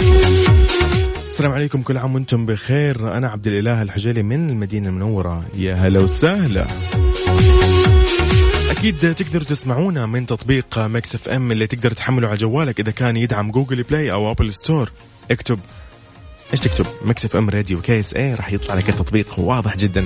السلام 1.30 1.52
عليكم 1.52 1.82
كل 1.82 1.98
عام 1.98 2.16
وأنتم 2.16 2.46
بخير. 2.46 3.18
أنا 3.18 3.30
عبد 3.30 3.48
الإله 3.48 3.82
الحجالي 3.82 4.24
من 4.24 4.50
المدينة 4.50 4.90
المنورة. 4.90 5.44
يا 5.58 5.76
هلا 5.76 6.00
وسهلا. 6.00 6.68
أكيد 8.72 9.16
تقدروا 9.16 9.44
تسمعونا 9.44 10.06
من 10.06 10.26
تطبيق 10.26 10.80
Mix 10.80 11.16
FM 11.16 11.52
اللي 11.52 11.68
تقدر 11.68 11.92
تحمله 11.92 12.28
على 12.28 12.38
جوالك 12.38 12.80
إذا 12.80 12.92
كان 12.92 13.18
يدعم 13.18 13.52
Google 13.52 13.84
Play 13.84 14.12
أو 14.12 14.32
App 14.32 14.54
Store. 14.54 14.92
اكتب. 15.32 15.60
إيش 16.52 16.60
تكتب؟ 16.60 16.86
Mix 17.06 17.26
FM 17.26 17.50
Radio 17.50 17.82
KSA 17.82 18.36
راح 18.36 18.54
يطلع 18.54 18.76
لك 18.76 18.90
التطبيق. 18.90 19.40
واضح 19.40 19.78
جدا. 19.78 20.06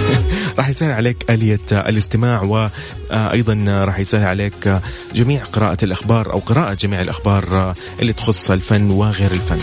راح 0.58 0.68
يسهل 0.68 0.90
عليك 0.90 1.30
آلية 1.30 1.60
الاستماع 1.72 2.42
وأيضا 2.42 3.84
راح 3.84 3.98
يسهل 3.98 4.24
عليك 4.24 4.80
جميع 5.14 5.44
قراءة 5.44 5.84
الأخبار 5.84 6.32
أو 6.32 6.38
قراءة 6.38 6.74
جميع 6.74 7.00
الأخبار 7.00 7.74
اللي 8.00 8.12
تخص 8.12 8.50
الفن 8.50 8.90
وغير 8.90 9.30
الفن. 9.32 9.58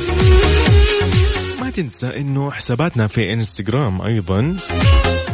ما 1.61 1.69
تنسى 1.69 2.07
إنه 2.07 2.51
حساباتنا 2.51 3.07
في 3.07 3.33
إنستغرام 3.33 4.01
أيضا 4.01 4.55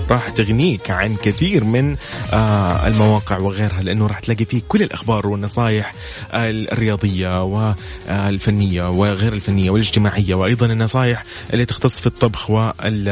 راح 0.10 0.30
تغنيك 0.30 0.90
عن 0.92 1.16
كثير 1.16 1.64
من 1.64 1.96
آه 2.34 2.88
المواقع 2.88 3.38
وغيرها 3.38 3.82
لأنه 3.82 4.08
راح 4.08 4.20
تلاقي 4.20 4.46
فيه 4.46 4.62
كل 4.68 4.82
الأخبار 4.82 5.28
والنصائح 5.28 5.94
الرياضية 6.34 7.44
والفنيه 7.44 8.90
وغير 8.90 9.34
الفنية 9.34 9.70
والاجتماعية 9.70 10.36
وأيضا 10.36 10.66
النصائح 10.66 11.24
اللي 11.54 11.66
تختص 11.66 12.00
في 12.00 12.08
الطبخ 12.08 12.50
وال 12.50 13.08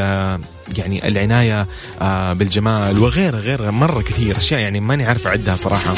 يعني 0.78 1.08
العناية 1.08 1.68
آه 2.02 2.34
بالجمال 2.34 3.00
وغيرها 3.00 3.40
غيرها 3.40 3.72
مرة 3.72 4.02
كثير 4.02 4.38
أشياء 4.38 4.60
يعني 4.62 4.80
ماني 4.80 5.06
عارف 5.06 5.28
أعدها 5.28 5.56
صراحة. 5.56 5.94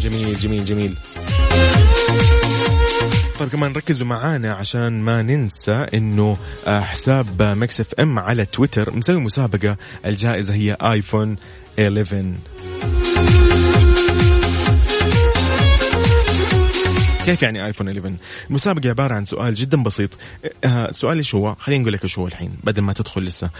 جميل 0.00 0.38
جميل 0.38 0.64
جميل. 0.64 0.94
طيب 3.38 3.48
كمان 3.48 3.72
ركزوا 3.72 4.06
معانا 4.06 4.52
عشان 4.52 5.00
ما 5.00 5.22
ننسى 5.22 5.86
إنه 5.94 6.36
حساب 6.66 7.42
Mix 7.42 7.80
FM 7.80 8.18
على 8.18 8.46
تويتر 8.46 8.96
مسوي 8.96 9.20
مسابقة. 9.20 9.76
الجائزة 10.06 10.54
هي 10.54 10.76
iPhone 10.82 11.36
11 11.80 12.32
كيف 17.24 17.42
يعني 17.42 17.66
iPhone 17.66 17.88
11 17.88 18.14
المسابقة 18.50 18.88
عبارة 18.88 19.14
عن 19.14 19.24
سؤال 19.24 19.54
جدا 19.54 19.82
بسيط. 19.82 20.10
السؤال 20.64 21.16
إيش 21.16 21.34
هو 21.34 21.54
خلينا 21.54 21.82
نقول 21.82 21.92
لك 21.92 22.04
إيش 22.04 22.18
هو 22.18 22.26
الحين 22.26 22.50
بدل 22.64 22.82
ما 22.82 22.92
تدخل 22.92 23.22
لسه. 23.22 23.50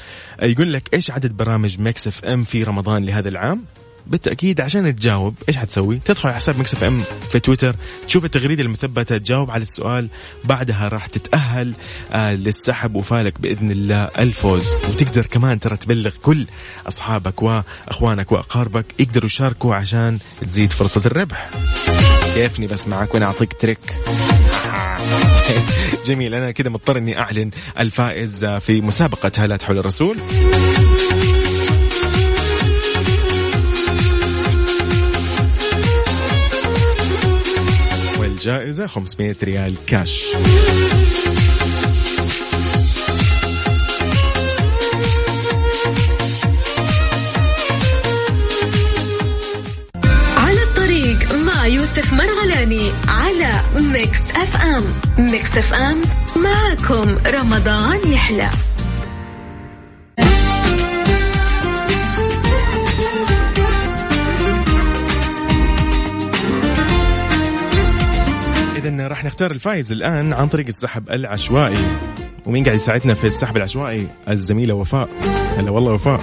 يقول 0.43 0.73
لك 0.73 0.95
إيش 0.95 1.11
عدد 1.11 1.37
برامج 1.37 1.81
Mix 1.81 2.09
FM 2.09 2.45
في 2.45 2.63
رمضان 2.63 3.05
لهذا 3.05 3.29
العام؟ 3.29 3.65
بالتأكيد 4.07 4.61
عشان 4.61 4.97
تجاوب 4.97 5.35
إيش 5.49 5.57
حتسوي؟ 5.57 6.01
تدخل 6.05 6.29
على 6.29 6.37
حساب 6.37 6.59
Mix 6.59 6.85
FM 6.85 6.99
في 7.31 7.41
تويتر 7.41 7.77
تشوف 8.07 8.25
التغريدة 8.25 8.63
المثبتة 8.63 9.19
تجاوب 9.19 9.51
على 9.51 9.63
السؤال 9.63 10.09
بعدها 10.45 10.89
راح 10.89 11.07
تتأهل 11.07 11.73
آه 12.13 12.35
للسحب 12.35 12.95
وفالك 12.95 13.41
بإذن 13.41 13.71
الله 13.71 14.09
الفوز 14.19 14.67
وتقدر 14.89 15.27
كمان 15.27 15.61
ترى 15.61 15.77
تبلغ 15.77 16.15
كل 16.23 16.47
أصحابك 16.89 17.43
وأخوانك 17.43 18.33
وأقاربك 18.33 18.87
يقدروا 18.99 19.27
يشاركوا 19.27 19.75
عشان 19.75 20.19
تزيد 20.41 20.71
فرصة 20.71 21.03
الربح. 21.07 21.51
كيفني 22.35 22.67
بس 22.67 22.89
معك 22.89 23.15
وأنا 23.15 23.27
اعطيك 23.27 23.53
تريك. 23.53 23.79
جميل 26.07 26.35
أنا 26.35 26.51
كذا 26.51 26.69
مضطر 26.69 26.99
إني 26.99 27.19
أعلن 27.19 27.51
الفائز 27.79 28.45
في 28.45 28.81
مسابقة 28.81 29.33
هالات 29.39 29.63
حول 29.63 29.79
الرسول. 29.79 30.17
الجائزة 38.47 38.87
500 38.87 39.37
ريال 39.43 39.77
كاش 39.87 40.25
على 50.37 50.63
الطريق 50.63 51.33
مع 51.33 51.67
يوسف 51.67 52.13
مرغلاني 52.13 52.91
على 53.09 53.61
Mix 53.81 54.21
FM 54.31 54.85
Mix 55.19 55.59
FM 55.59 56.03
معكم 56.37 57.19
رمضان 57.27 58.13
يحلى. 58.13 58.51
إذا 68.89 69.09
راح 69.09 69.25
نختار 69.25 69.51
الفائز 69.51 69.93
الآن 69.93 70.33
عن 70.33 70.49
طريق 70.49 70.67
السحب 70.67 71.11
العشوائي. 71.11 71.87
ومين 72.47 72.65
قاعد 72.65 72.77
يساعدنا 72.77 73.15
في 73.15 73.25
السحب 73.25 73.57
العشوائي؟ 73.57 74.07
الزميلة 74.29 74.75
وفاء. 74.75 75.09
هلا 75.59 75.71
والله 75.71 75.93
وفاء. 75.93 76.21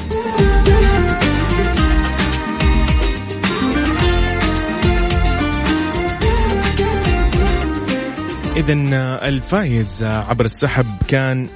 إذا 8.55 8.73
الفايز 9.27 10.03
عبر 10.03 10.45
السحب 10.45 10.85
كان 11.07 11.47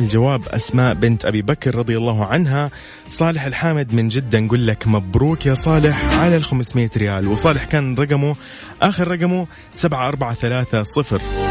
الجواب 0.00 0.48
أسماء 0.48 0.94
بنت 0.94 1.24
أبي 1.24 1.42
بكر 1.42 1.74
رضي 1.74 1.96
الله 1.96 2.24
عنها. 2.24 2.70
صالح 3.08 3.44
الحامد 3.44 3.94
من 3.94 4.08
جدة 4.08 4.40
نقول 4.40 4.66
لك 4.66 4.88
مبروك 4.88 5.46
يا 5.46 5.54
صالح 5.54 6.18
على 6.18 6.36
ال 6.36 6.44
500 6.44 6.90
ريال. 6.96 7.28
وصالح 7.28 7.64
كان 7.64 7.94
رقمه 7.94 8.36
آخر 8.82 9.08
رقمه 9.08 9.46
7430 9.74 11.49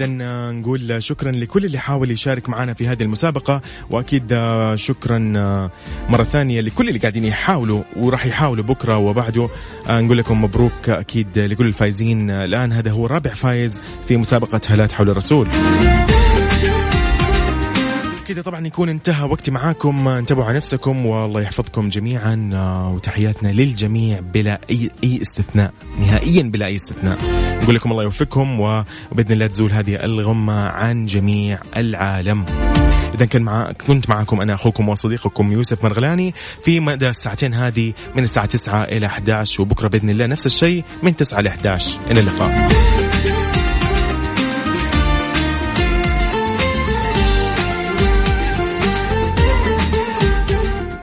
إذا 0.00 0.24
آه، 0.24 0.52
نقول 0.52 1.02
شكرا 1.02 1.32
لكل 1.32 1.64
اللي 1.64 1.78
حاول 1.78 2.10
يشارك 2.10 2.48
معنا 2.48 2.74
في 2.74 2.88
هذه 2.88 3.02
المسابقة 3.02 3.60
وأكيد 3.90 4.32
آه، 4.32 4.74
شكرا 4.74 5.32
آه، 5.36 5.70
مرة 6.08 6.24
ثانية 6.24 6.60
لكل 6.60 6.88
اللي 6.88 6.98
قاعدين 6.98 7.24
يحاولوا 7.24 7.82
وراح 7.96 8.26
يحاولوا 8.26 8.64
بكرة 8.64 8.98
وبعده. 8.98 9.48
نقول 9.88 10.18
لكم 10.18 10.44
مبروك 10.44 10.88
أكيد 10.88 11.38
لكل 11.38 11.66
الفايزين. 11.66 12.30
الآن 12.30 12.72
هذا 12.72 12.90
هو 12.90 13.06
رابع 13.06 13.34
فايز 13.34 13.80
في 14.08 14.16
مسابقة 14.16 14.60
هلات 14.68 14.92
حول 14.92 15.10
الرسول. 15.10 15.48
كذا 18.30 18.42
طبعا 18.42 18.66
يكون 18.66 18.88
انتهى 18.88 19.28
وقتي 19.28 19.50
معاكم. 19.50 20.08
انتبهوا 20.08 20.44
على 20.44 20.56
نفسكم 20.56 21.06
والله 21.06 21.40
يحفظكم 21.40 21.88
جميعا 21.88 22.50
وتحياتنا 22.94 23.48
للجميع 23.48 24.20
بلا 24.20 24.60
أي 24.70 24.90
أي 25.04 25.22
استثناء 25.22 25.72
نهائيا 25.98 26.42
بلا 26.42 26.66
أي 26.66 26.76
استثناء. 26.76 27.18
نقول 27.62 27.74
لكم 27.74 27.92
الله 27.92 28.02
يوفقكم 28.02 28.60
وبإذن 28.60 29.32
الله 29.32 29.46
تزول 29.46 29.72
هذه 29.72 30.04
الغمة 30.04 30.68
عن 30.68 31.06
جميع 31.06 31.58
العالم. 31.76 32.44
اذا 33.14 33.24
كان 33.24 33.42
مع 33.42 33.72
كنت 33.72 34.08
معكم 34.10 34.40
أنا 34.40 34.54
أخوكم 34.54 34.88
وصديقكم 34.88 35.52
يوسف 35.52 35.84
مرغلاني 35.84 36.34
في 36.64 36.80
مدى 36.80 37.08
الساعتين 37.08 37.54
هذه 37.54 37.92
من 38.16 38.22
الساعة 38.22 38.46
9 38.46 38.82
إلى 38.84 39.06
11 39.06 39.62
وبكرة 39.62 39.88
بإذن 39.88 40.10
الله 40.10 40.26
نفس 40.26 40.46
الشيء 40.46 40.84
من 41.02 41.16
9 41.16 41.40
ل 41.40 41.46
11 41.46 42.00
إلى 42.10 42.20
اللقاء. 42.20 42.68